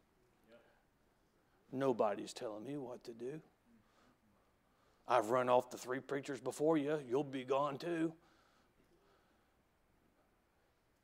[1.73, 3.41] Nobody's telling me what to do.
[5.09, 6.99] I've run off the three preachers before you.
[7.09, 8.13] You'll be gone too.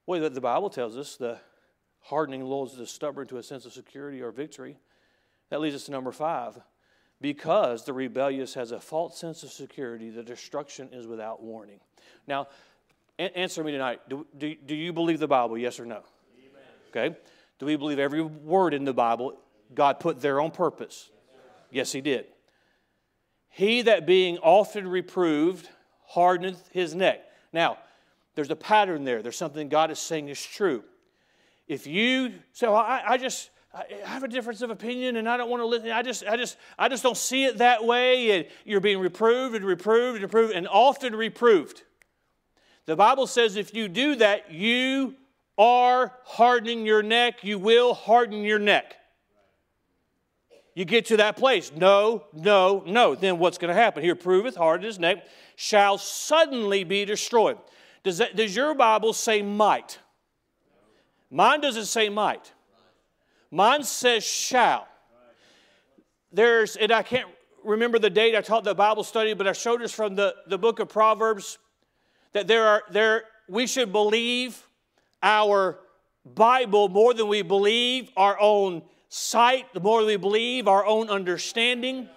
[0.07, 1.39] Well, the Bible tells us the
[2.01, 4.79] hardening lulls the stubborn to a sense of security or victory.
[5.51, 6.59] That leads us to number five.
[7.21, 11.81] Because the rebellious has a false sense of security, the destruction is without warning.
[12.27, 12.49] Now,
[13.21, 14.01] answer me tonight.
[14.09, 16.03] Do, do, do you believe the Bible, yes or no?
[16.95, 17.09] Amen.
[17.09, 17.17] Okay.
[17.59, 19.39] Do we believe every word in the Bible
[19.75, 21.11] God put there on purpose?
[21.71, 22.27] Yes, He did.
[23.51, 25.69] He that being often reproved
[26.07, 27.21] hardeneth his neck.
[27.53, 27.79] Now,
[28.35, 29.23] there's a pattern there.
[29.23, 30.83] There's something God is saying is true.
[31.69, 35.37] If you say, well, I, I just, I have a difference of opinion and I
[35.37, 35.91] don't want to listen.
[35.91, 38.39] I just, I just, I just don't see it that way.
[38.39, 41.83] And you're being reproved and reproved and reproved and often reproved.
[42.87, 45.15] The Bible says if you do that, you
[45.59, 47.45] are hardening your neck.
[47.45, 48.97] You will harden your neck.
[50.75, 51.73] You get to that place.
[51.75, 53.15] No, no, no.
[53.15, 54.03] Then what's going to happen?
[54.03, 57.59] Here proveth harden his neck, shall suddenly be destroyed.
[58.03, 59.99] Does, that, does your Bible say might?
[61.31, 62.53] Mine doesn't say might.
[63.51, 64.87] Mine says shall.
[66.33, 67.29] There's, and I can't
[67.65, 70.57] remember the date I taught the Bible study, but I showed us from the, the
[70.59, 71.59] book of Proverbs
[72.33, 74.63] that there are there we should believe
[75.23, 75.79] our
[76.25, 82.09] Bible more than we believe our own sight, the more we believe our own understanding.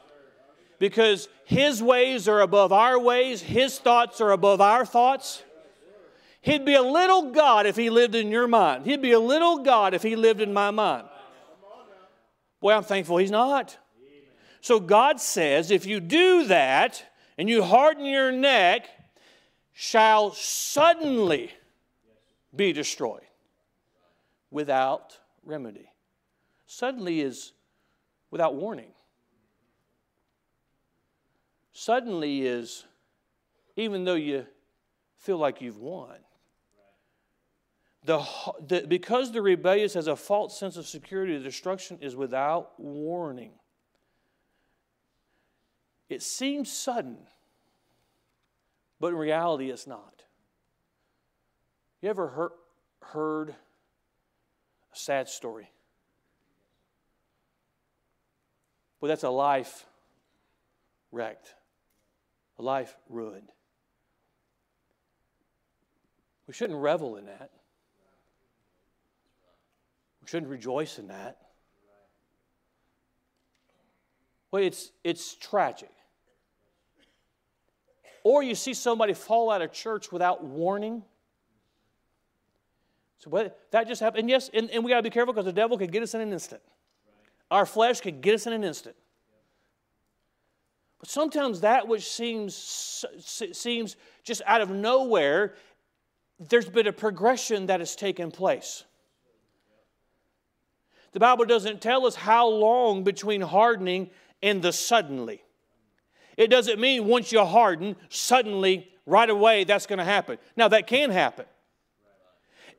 [0.79, 5.43] Because his ways are above our ways, his thoughts are above our thoughts.
[6.41, 8.85] He'd be a little God if he lived in your mind.
[8.85, 11.07] He'd be a little God if he lived in my mind.
[12.59, 13.77] Boy, I'm thankful he's not.
[14.59, 17.03] So God says if you do that
[17.37, 18.87] and you harden your neck,
[19.73, 21.51] shall suddenly
[22.55, 23.21] be destroyed
[24.51, 25.89] without remedy.
[26.67, 27.53] Suddenly is
[28.29, 28.91] without warning.
[31.73, 32.85] Suddenly is
[33.75, 34.45] even though you
[35.17, 36.17] feel like you've won.
[38.05, 38.23] The,
[38.67, 43.53] the, because the rebellious has a false sense of security, the destruction is without warning.
[46.09, 47.17] It seems sudden
[49.03, 50.23] but in reality, it's not.
[52.01, 52.51] You ever heard,
[53.01, 53.53] heard a
[54.93, 55.69] sad story?
[59.01, 59.85] Well, that's a life
[61.11, 61.53] wrecked,
[62.57, 63.51] a life ruined.
[66.47, 67.49] We shouldn't revel in that.
[70.21, 71.39] We shouldn't rejoice in that.
[74.49, 75.91] Well, it's, it's tragic.
[78.23, 81.03] Or you see somebody fall out of church without warning.
[83.19, 84.21] So what, that just happened.
[84.21, 86.13] And yes, and, and we got to be careful because the devil could get us
[86.13, 86.61] in an instant.
[87.51, 88.95] Our flesh could get us in an instant.
[90.99, 95.55] But sometimes that which seems, seems just out of nowhere,
[96.39, 98.85] there's been a progression that has taken place.
[101.11, 104.09] The Bible doesn't tell us how long between hardening
[104.41, 105.43] and the suddenly.
[106.37, 110.37] It doesn't mean once you harden, suddenly, right away, that's going to happen.
[110.55, 111.45] Now, that can happen.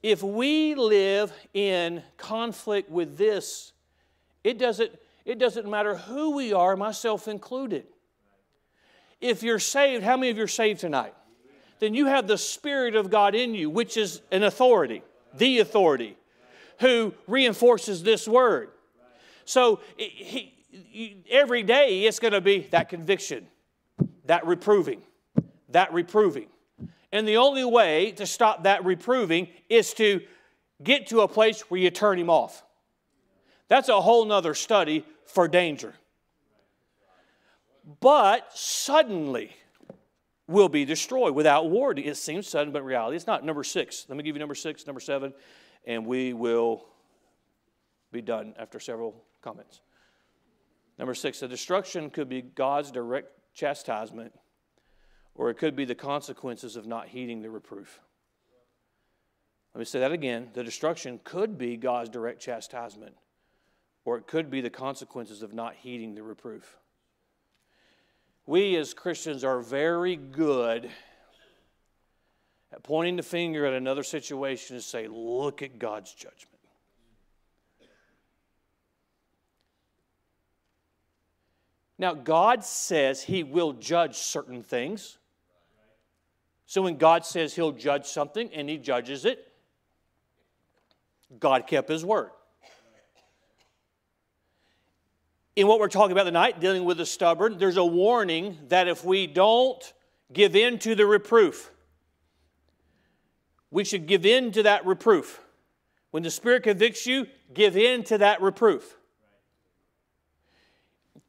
[0.01, 3.73] If we live in conflict with this,
[4.43, 4.91] it doesn't,
[5.25, 7.85] it doesn't matter who we are, myself included.
[9.19, 11.13] If you're saved, how many of you are saved tonight?
[11.79, 16.17] Then you have the Spirit of God in you, which is an authority, the authority,
[16.79, 18.69] who reinforces this word.
[19.43, 20.53] So he,
[21.29, 23.47] every day it's going to be that conviction,
[24.25, 25.01] that reproving,
[25.69, 26.47] that reproving.
[27.11, 30.21] And the only way to stop that reproving is to
[30.83, 32.63] get to a place where you turn him off.
[33.67, 35.93] That's a whole nother study for danger.
[37.99, 39.55] But suddenly
[40.47, 42.05] will be destroyed without warning.
[42.05, 43.45] It seems sudden, but reality it's not.
[43.45, 44.05] Number six.
[44.09, 45.33] Let me give you number six, number seven,
[45.85, 46.85] and we will
[48.11, 49.81] be done after several comments.
[50.97, 54.33] Number six, the destruction could be God's direct chastisement
[55.35, 57.99] or it could be the consequences of not heeding the reproof.
[59.73, 60.49] Let me say that again.
[60.53, 63.15] The destruction could be God's direct chastisement,
[64.03, 66.77] or it could be the consequences of not heeding the reproof.
[68.45, 70.89] We as Christians are very good
[72.73, 76.59] at pointing the finger at another situation and say, Look at God's judgment.
[81.99, 85.18] Now, God says He will judge certain things.
[86.69, 89.51] So when God says He'll judge something and He judges it,
[91.39, 92.29] God kept His word.
[95.55, 99.03] In what we're talking about tonight, dealing with the stubborn, there's a warning that if
[99.03, 99.81] we don't
[100.31, 101.71] give in to the reproof,
[103.71, 105.41] we should give in to that reproof.
[106.11, 108.98] When the Spirit convicts you, give in to that reproof.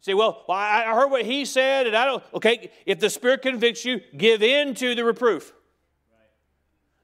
[0.00, 2.24] Say, well, I heard what he said, and I don't.
[2.32, 5.52] Okay, if the Spirit convicts you, give in to the reproof.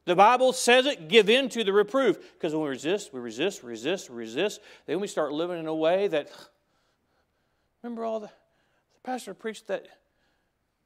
[0.07, 2.17] The Bible says it, give in to the reproof.
[2.35, 6.07] Because when we resist, we resist, resist, resist, then we start living in a way
[6.09, 6.31] that,
[7.83, 9.87] remember all the, the pastor preached that,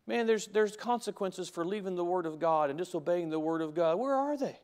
[0.07, 3.75] man, there's, there's consequences for leaving the Word of God and disobeying the Word of
[3.75, 3.99] God.
[3.99, 4.59] Where are they?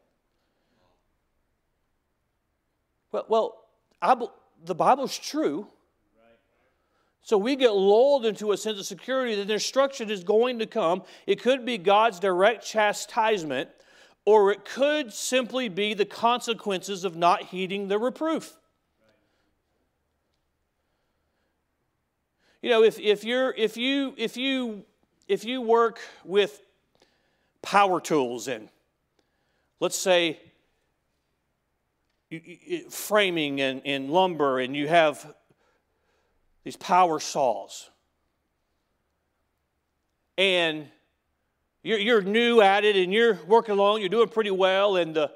[3.13, 3.65] Well, well
[4.01, 4.17] I,
[4.65, 5.69] the Bible's true.
[7.27, 11.03] So we get lulled into a sense of security that destruction is going to come.
[11.27, 13.69] It could be God's direct chastisement,
[14.25, 18.57] or it could simply be the consequences of not heeding the reproof.
[22.63, 24.85] You know, if, if, you're, if, you, if, you,
[25.27, 26.63] if you work with
[27.61, 28.69] power tools and
[29.81, 30.39] let's say
[32.89, 35.35] framing and, and lumber, and you have
[36.67, 37.89] these power saws.
[40.37, 40.89] And
[41.85, 45.31] you're, you're new at it and you're working along, you're doing pretty well, and the,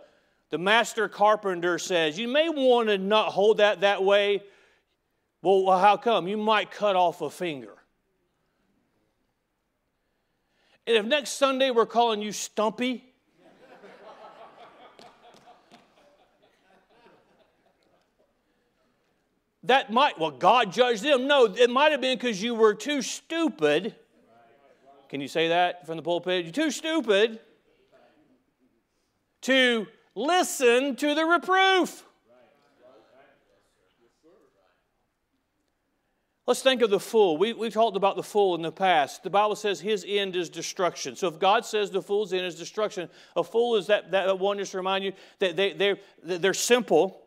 [0.50, 4.42] the master carpenter says, You may want to not hold that that way.
[5.40, 6.26] Well, well, how come?
[6.26, 7.76] You might cut off a finger.
[10.84, 13.04] And if next Sunday we're calling you Stumpy,
[19.64, 21.26] that might, well, God judged them.
[21.26, 23.94] No, it might have been because you were too stupid.
[25.08, 26.44] Can you say that from the pulpit?
[26.44, 27.40] You're too stupid
[29.42, 32.04] to listen to the reproof.
[36.46, 37.36] Let's think of the fool.
[37.36, 39.22] We, we've talked about the fool in the past.
[39.22, 41.14] The Bible says his end is destruction.
[41.14, 44.58] So if God says the fool's end is destruction, a fool is that, that one
[44.58, 47.19] just to remind you that they, they're, they're simple.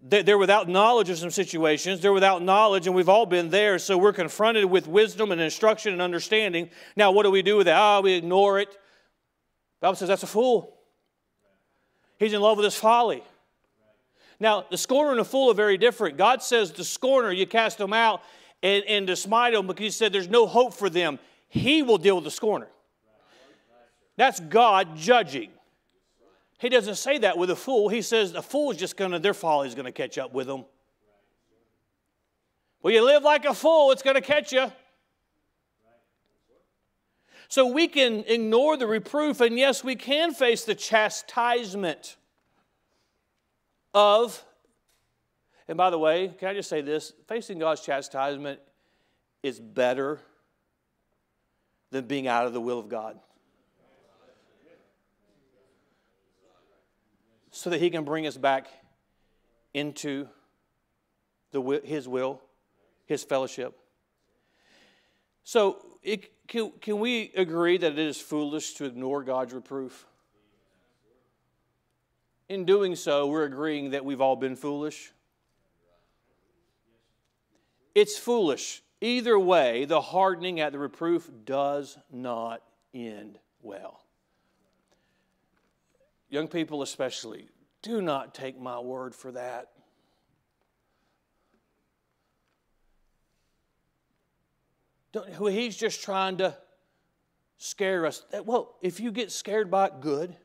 [0.00, 2.00] They're without knowledge of some situations.
[2.00, 3.80] They're without knowledge, and we've all been there.
[3.80, 6.70] So we're confronted with wisdom and instruction and understanding.
[6.94, 7.76] Now, what do we do with that?
[7.76, 8.70] Ah, we ignore it.
[8.70, 8.76] The
[9.80, 10.76] Bible says that's a fool.
[12.18, 13.24] He's in love with his folly.
[14.38, 16.16] Now, the scorner and the fool are very different.
[16.16, 18.22] God says the scorner, you cast them out
[18.62, 21.18] and, and smite them because he said there's no hope for them.
[21.48, 22.68] He will deal with the scorner.
[24.16, 25.50] That's God judging.
[26.58, 27.88] He doesn't say that with a fool.
[27.88, 30.32] He says the fool is just going to, their folly is going to catch up
[30.34, 30.64] with them.
[32.82, 34.70] Well, you live like a fool, it's going to catch you.
[37.48, 42.16] So we can ignore the reproof, and yes, we can face the chastisement
[43.94, 44.44] of,
[45.66, 47.14] and by the way, can I just say this?
[47.26, 48.60] Facing God's chastisement
[49.42, 50.20] is better
[51.90, 53.18] than being out of the will of God.
[57.58, 58.68] So that He can bring us back
[59.74, 60.28] into
[61.50, 62.40] the, His will,
[63.04, 63.76] His fellowship.
[65.42, 70.06] So, it, can, can we agree that it is foolish to ignore God's reproof?
[72.48, 75.10] In doing so, we're agreeing that we've all been foolish.
[77.92, 78.84] It's foolish.
[79.00, 82.62] Either way, the hardening at the reproof does not
[82.94, 84.04] end well.
[86.30, 87.48] Young people, especially,
[87.82, 89.68] do not take my word for that.
[95.12, 96.54] Don't, he's just trying to
[97.56, 98.24] scare us.
[98.44, 100.36] Well, if you get scared by it, good.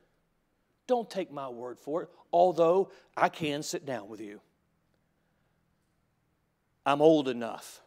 [0.88, 4.40] Don't take my word for it, although I can sit down with you.
[6.86, 7.82] I'm old enough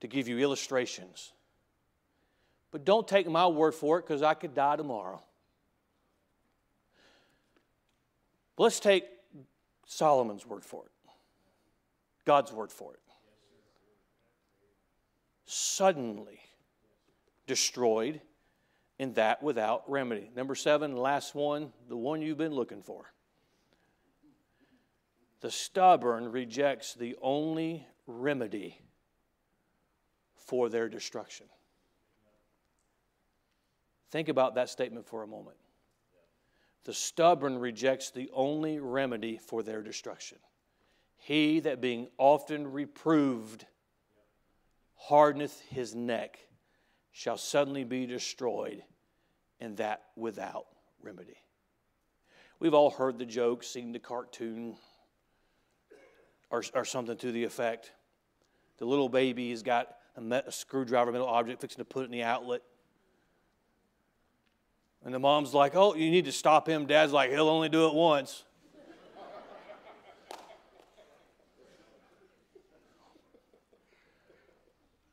[0.00, 1.32] to give you illustrations.
[2.70, 5.22] But don't take my word for it because I could die tomorrow.
[8.58, 9.04] Let's take
[9.86, 11.10] Solomon's word for it,
[12.24, 13.00] God's word for it.
[15.44, 16.40] Suddenly
[17.46, 18.20] destroyed
[18.98, 20.30] and that without remedy.
[20.34, 23.12] Number seven, last one, the one you've been looking for.
[25.40, 28.80] The stubborn rejects the only remedy
[30.34, 31.46] for their destruction.
[34.10, 35.56] Think about that statement for a moment.
[36.86, 40.38] The stubborn rejects the only remedy for their destruction.
[41.16, 43.66] He that being often reproved
[44.94, 46.38] hardeneth his neck
[47.10, 48.84] shall suddenly be destroyed,
[49.58, 50.66] and that without
[51.02, 51.38] remedy.
[52.60, 54.76] We've all heard the joke, seen the cartoon,
[56.50, 57.90] or, or something to the effect.
[58.78, 62.12] The little baby has got a, a screwdriver metal object fixing to put it in
[62.12, 62.62] the outlet.
[65.06, 66.84] And the mom's like, Oh, you need to stop him.
[66.84, 68.42] Dad's like, He'll only do it once.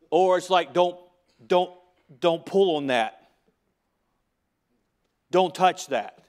[0.10, 0.98] or it's like, Don't,
[1.46, 1.72] don't
[2.20, 3.30] don't pull on that.
[5.32, 6.20] Don't touch that.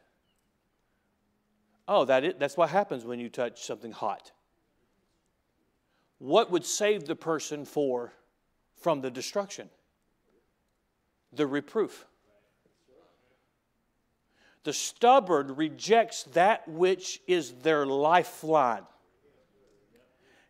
[1.86, 4.32] Oh, that is, that's what happens when you touch something hot.
[6.18, 8.12] What would save the person for
[8.76, 9.68] from the destruction?
[11.32, 12.06] The reproof.
[14.64, 18.82] The stubborn rejects that which is their lifeline.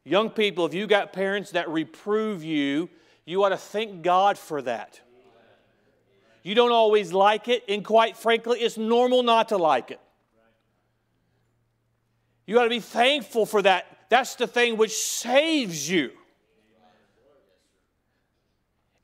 [0.04, 2.90] Young people, if you got parents that reprove you,
[3.24, 5.00] you ought to thank God for that.
[6.42, 10.00] You don't always like it, and quite frankly, it's normal not to like it.
[12.46, 13.86] You got to be thankful for that.
[14.10, 16.12] That's the thing which saves you.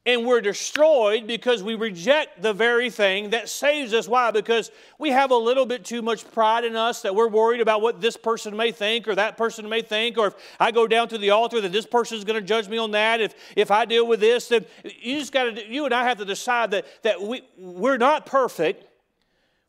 [0.06, 4.08] And we're destroyed because we reject the very thing that saves us.
[4.08, 4.30] Why?
[4.30, 7.82] Because we have a little bit too much pride in us that we're worried about
[7.82, 10.16] what this person may think or that person may think.
[10.16, 12.66] Or if I go down to the altar, that this person is going to judge
[12.66, 13.20] me on that.
[13.20, 16.16] If, if I deal with this, then you just got to, you and I have
[16.16, 18.86] to decide that, that we, we're not perfect.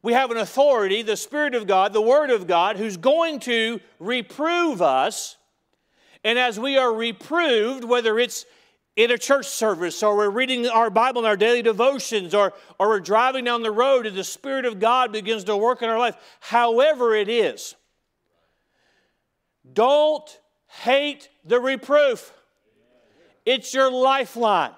[0.01, 3.82] We have an authority, the Spirit of God, the Word of God, who's going to
[3.99, 5.36] reprove us.
[6.23, 8.45] And as we are reproved, whether it's
[8.95, 12.89] in a church service, or we're reading our Bible in our daily devotions, or, or
[12.89, 15.99] we're driving down the road and the Spirit of God begins to work in our
[15.99, 17.75] life, however it is,
[19.71, 22.33] don't hate the reproof.
[23.45, 24.71] It's your lifeline.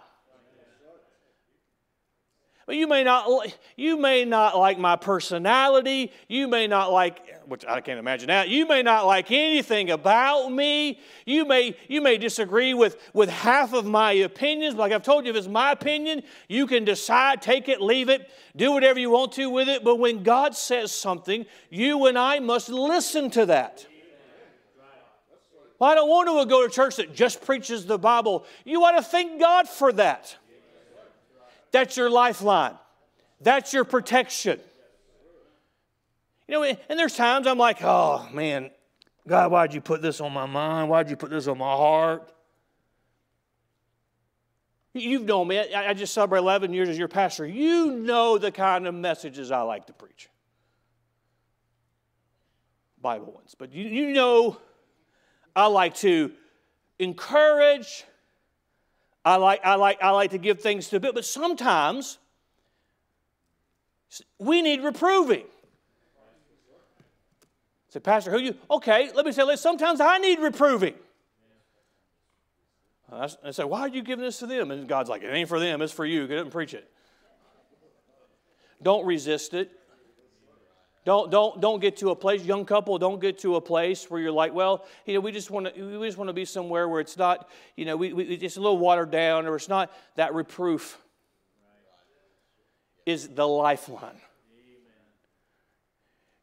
[2.68, 6.14] You may not, you may not like my personality.
[6.30, 8.50] You may not like, which I can't imagine that.
[8.50, 11.00] You may not like anything about me.
[11.26, 14.76] You may, you may disagree with, with half of my opinions.
[14.76, 18.30] Like I've told you, if it's my opinion, you can decide, take it, leave it,
[18.56, 19.84] do whatever you want to with it.
[19.84, 23.86] But when God says something, you and I must listen to that.
[25.80, 28.46] Well, I don't want to go to church that just preaches the Bible.
[28.64, 30.38] You ought to thank God for that.
[31.72, 32.76] That's your lifeline.
[33.41, 34.60] That's your protection.
[36.48, 38.72] You know, and there's times I'm like, oh man,
[39.28, 40.89] God, why'd you put this on my mind?
[40.89, 42.30] Why'd you put this on my heart?
[44.94, 45.58] You've known me.
[45.58, 47.48] I just celebrated 11 years as your pastor.
[47.48, 50.30] You know the kind of messages I like to preach.
[53.02, 53.56] Bible ones.
[53.58, 54.58] But you, you know
[55.56, 56.32] I like to
[57.00, 58.06] encourage,
[59.26, 62.18] I like, I like, I like to give things to a bit, but sometimes
[64.39, 65.46] we need reproving.
[67.94, 68.56] Say, Pastor, who you?
[68.72, 69.56] Okay, let me say.
[69.56, 70.96] Sometimes I need reproving.
[73.12, 74.72] I say, why are you giving this to them?
[74.72, 76.26] And God's like, it ain't for them, it's for you.
[76.28, 76.89] Get up and preach it.
[78.82, 79.72] Don't resist it.
[81.06, 84.20] Don't, don't, don't get to a place, young couple, don't get to a place where
[84.20, 86.89] you're like, well, you know, we just want to, we just want to be somewhere
[86.89, 89.91] where it's not, you know, we, we, it's a little watered down or it's not
[90.16, 90.98] that reproof
[93.06, 94.20] is the lifeline.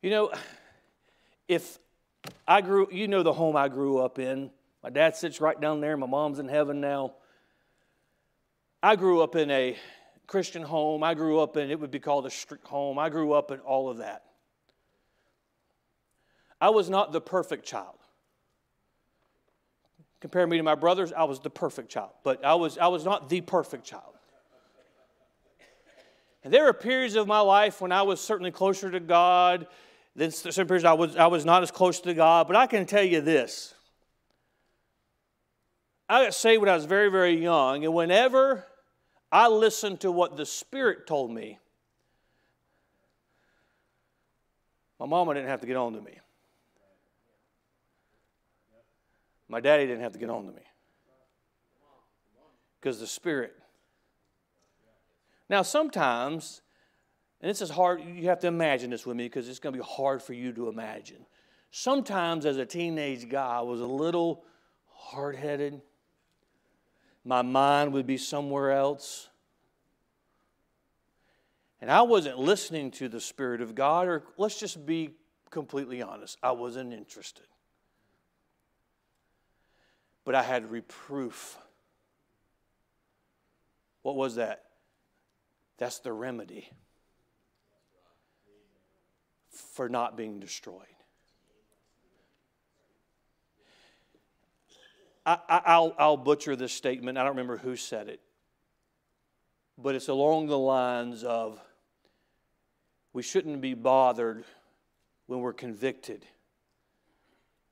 [0.02, 0.32] You know,
[1.50, 1.80] if
[2.46, 4.52] I grew, you know the home I grew up in.
[4.84, 5.96] My dad sits right down there.
[5.96, 7.14] My mom's in heaven now.
[8.80, 9.76] I grew up in a
[10.28, 11.02] Christian home.
[11.02, 13.00] I grew up in, it would be called a strict home.
[13.00, 14.22] I grew up in all of that.
[16.60, 17.98] I was not the perfect child.
[20.20, 23.04] Compare me to my brothers, I was the perfect child, but I was, I was
[23.04, 24.14] not the perfect child.
[26.44, 29.66] And there were periods of my life when I was certainly closer to God.
[30.16, 32.46] Then some periods I was, I was not as close to God.
[32.46, 33.74] But I can tell you this.
[36.08, 37.84] I got saved when I was very, very young.
[37.84, 38.66] And whenever
[39.30, 41.58] I listened to what the Spirit told me,
[44.98, 46.18] my mama didn't have to get on to me.
[49.48, 50.62] My daddy didn't have to get on to me
[52.80, 53.54] because the Spirit.
[55.48, 56.62] Now, sometimes,
[57.40, 59.80] and this is hard, you have to imagine this with me because it's going to
[59.80, 61.24] be hard for you to imagine.
[61.70, 64.44] Sometimes, as a teenage guy, I was a little
[64.88, 65.80] hard headed.
[67.24, 69.28] My mind would be somewhere else.
[71.80, 75.14] And I wasn't listening to the Spirit of God, or let's just be
[75.50, 77.44] completely honest, I wasn't interested
[80.24, 81.58] but I had reproof.
[84.02, 84.64] What was that?
[85.78, 86.70] That's the remedy
[89.60, 90.86] for not being destroyed.
[95.26, 97.18] I, will I'll butcher this statement.
[97.18, 98.20] I don't remember who said it,
[99.78, 101.60] but it's along the lines of
[103.12, 104.44] we shouldn't be bothered
[105.26, 106.26] when we're convicted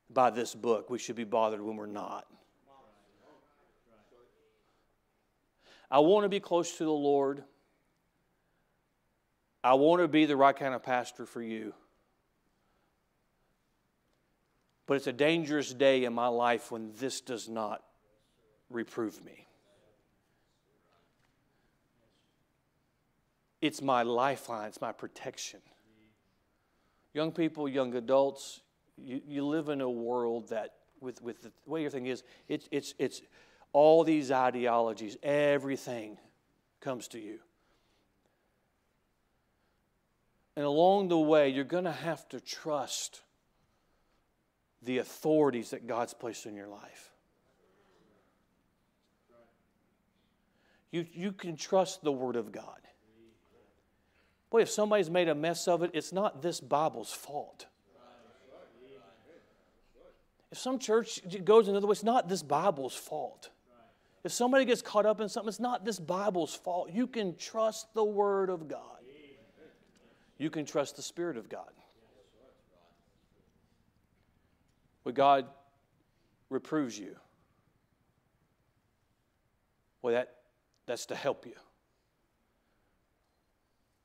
[0.09, 0.89] by this book.
[0.89, 2.25] We should be bothered when we're not.
[5.91, 7.43] I want to be close to the Lord.
[9.63, 11.73] I want to be the right kind of pastor for you.
[14.85, 17.83] But it's a dangerous day in my life when this does not
[18.69, 19.45] reprove me.
[23.61, 25.59] It's my lifeline, it's my protection.
[27.13, 28.61] Young people, young adults,
[28.97, 32.69] you, you live in a world that, with, with the way your thing is, it's,
[32.71, 33.21] it's, it's,
[33.73, 36.17] all these ideologies, everything
[36.81, 37.39] comes to you.
[40.59, 43.21] And along the way, you're going to have to trust
[44.81, 47.11] the authorities that God's placed in your life.
[50.91, 52.81] You, you can trust the Word of God.
[54.49, 57.67] Boy, if somebody's made a mess of it, it's not this Bible's fault.
[60.51, 63.49] If some church goes another way, it's not this Bible's fault.
[64.25, 66.89] If somebody gets caught up in something, it's not this Bible's fault.
[66.91, 68.98] You can trust the Word of God.
[70.39, 71.69] You can trust the Spirit of God.
[75.03, 75.45] When God
[76.49, 77.15] reproves you,
[80.01, 80.35] well, that,
[80.85, 81.53] that's to help you.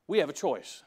[0.07, 0.83] We have a choice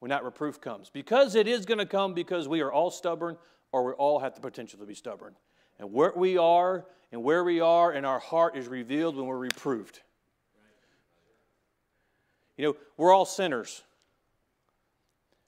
[0.00, 0.90] when that reproof comes.
[0.90, 3.36] Because it is going to come because we are all stubborn
[3.70, 5.36] or we all have the potential to be stubborn.
[5.78, 9.38] And where we are and where we are and our heart is revealed when we're
[9.38, 10.00] reproved.
[12.56, 13.82] You You know, we're all sinners.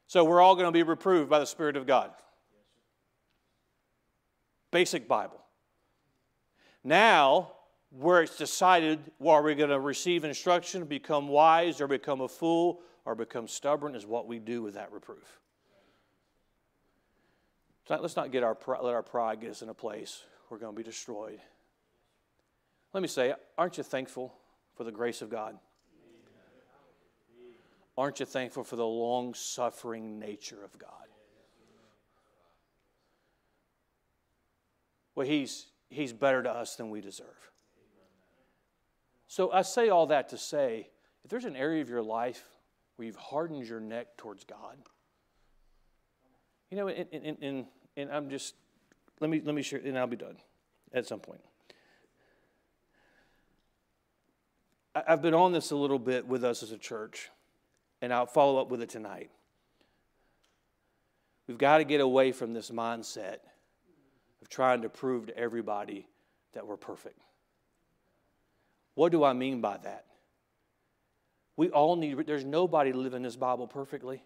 [0.06, 2.10] So we're all going to be reproved by the Spirit of God.
[4.70, 5.40] Basic Bible.
[6.82, 7.52] Now,
[7.90, 12.28] where it's decided, well, are we going to receive instruction, become wise, or become a
[12.28, 15.40] fool, or become stubborn, is what we do with that reproof.
[17.86, 20.74] So let's not get our, let our pride get us in a place we're going
[20.74, 21.40] to be destroyed.
[22.92, 24.34] Let me say, aren't you thankful
[24.76, 25.58] for the grace of God?
[27.96, 30.90] Aren't you thankful for the long suffering nature of God?
[35.14, 37.50] Well, he's, he's better to us than we deserve.
[39.28, 40.88] So I say all that to say
[41.24, 42.44] if there's an area of your life
[42.96, 44.76] where you've hardened your neck towards God,
[46.70, 47.66] you know, and, and, and,
[47.96, 48.54] and I'm just,
[49.20, 50.36] let me, let me share, and I'll be done
[50.92, 51.40] at some point.
[54.94, 57.30] I've been on this a little bit with us as a church,
[58.02, 59.30] and I'll follow up with it tonight.
[61.46, 63.38] We've got to get away from this mindset
[64.40, 66.06] of trying to prove to everybody
[66.54, 67.18] that we're perfect.
[68.94, 70.06] What do I mean by that?
[71.56, 74.22] We all need, there's nobody living this Bible perfectly.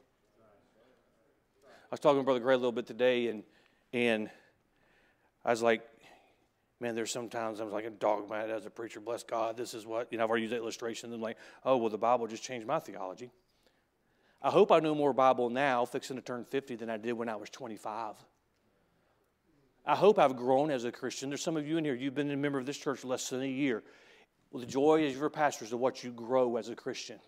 [1.61, 3.43] I was talking to Brother Gray a little bit today, and,
[3.93, 4.31] and
[5.45, 5.83] I was like,
[6.81, 9.75] man, there's sometimes I was like a dog mad as a preacher, bless God, this
[9.75, 11.13] is what, you know, I've already used that illustration.
[11.13, 13.31] I'm like, oh, well, the Bible just changed my theology.
[14.41, 17.29] I hope I know more Bible now, fixing to turn 50, than I did when
[17.29, 18.15] I was 25.
[19.85, 21.31] I hope I've grown as a Christian.
[21.31, 23.43] There's some of you in here, you've been a member of this church less than
[23.43, 23.83] a year.
[24.51, 27.19] Well, the joy of your pastors of what you grow as a Christian.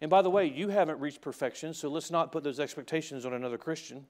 [0.00, 3.32] And by the way, you haven't reached perfection, so let's not put those expectations on
[3.32, 4.06] another Christian.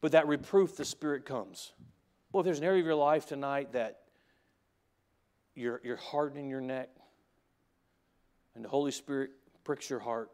[0.00, 1.72] But that reproof, the Spirit comes.
[2.32, 4.00] Well, if there's an area of your life tonight that
[5.54, 6.88] you're, you're hardening your neck
[8.54, 9.30] and the Holy Spirit
[9.64, 10.30] pricks your heart,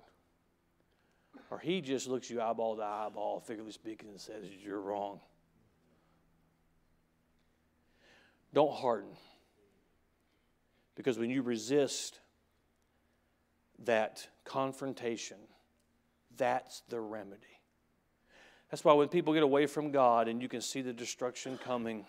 [1.51, 5.20] or He just looks you eyeball to eyeball, figuratively speaking, and says, You're wrong.
[8.53, 9.11] Don't harden.
[10.97, 12.18] Because when you resist
[13.85, 15.39] that confrontation,
[16.37, 17.41] that's the remedy.
[18.70, 22.05] That's why when people get away from God and you can see the destruction coming,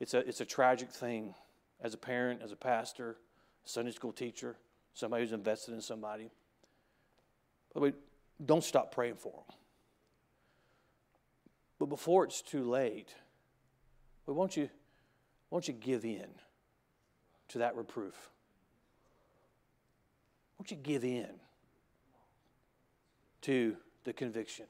[0.00, 1.34] it's a, it's a tragic thing
[1.80, 3.16] as a parent, as a pastor,
[3.64, 4.56] Sunday school teacher,
[4.98, 6.24] somebody who's invested in somebody.
[7.72, 7.92] By the way,
[8.44, 9.56] don't stop praying for them.
[11.78, 13.14] But before it's too late,
[14.26, 14.68] well, won't you,
[15.50, 16.26] won't you give in
[17.48, 18.30] to that reproof?
[20.58, 21.28] Won't you give in
[23.42, 24.66] to the conviction?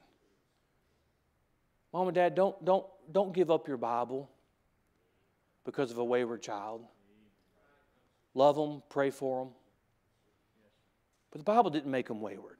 [1.95, 4.29] Mom and dad, don't, don't, don't give up your Bible
[5.65, 6.85] because of a wayward child.
[8.35, 9.55] Love them, pray for them.
[11.31, 12.57] But the Bible didn't make them wayward.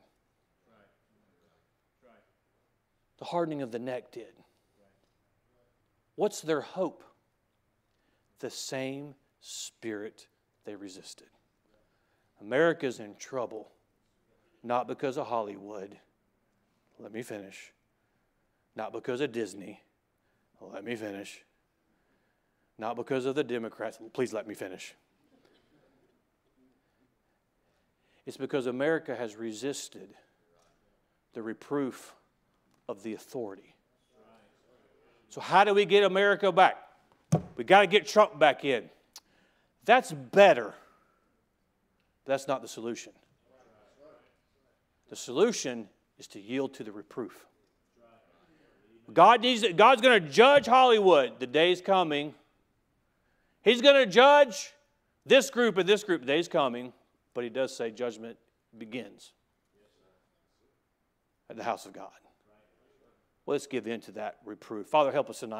[3.19, 4.35] The hardening of the neck did.
[6.15, 7.03] What's their hope?
[8.39, 10.29] The same spirit
[10.65, 11.29] they resisted.
[12.41, 13.73] America's in trouble,
[14.63, 15.99] not because of Hollywood.
[17.01, 17.73] Let me finish
[18.79, 19.83] not because of Disney.
[20.61, 21.45] Let me finish.
[22.79, 23.99] Not because of the Democrats.
[24.13, 24.95] Please let me finish.
[28.29, 30.11] It's because America has resisted
[31.33, 32.15] the reproof
[32.87, 33.75] of the authority.
[35.31, 36.77] So, how do we get America back?
[37.57, 38.91] We got to get Trump back in.
[39.87, 40.75] That's better.
[42.27, 43.13] That's not the solution.
[45.09, 47.47] The solution is to yield to the reproof.
[49.11, 51.41] God needs, God's going to judge Hollywood.
[51.41, 52.35] The day's coming.
[53.63, 54.75] He's going to judge
[55.25, 56.21] this group and this group.
[56.21, 56.93] The day's coming.
[57.39, 58.37] But he does say judgment
[58.77, 59.33] begins
[61.49, 62.11] at the house of God.
[63.47, 64.89] Let's give in to that reproof.
[64.89, 65.57] Father, help us tonight.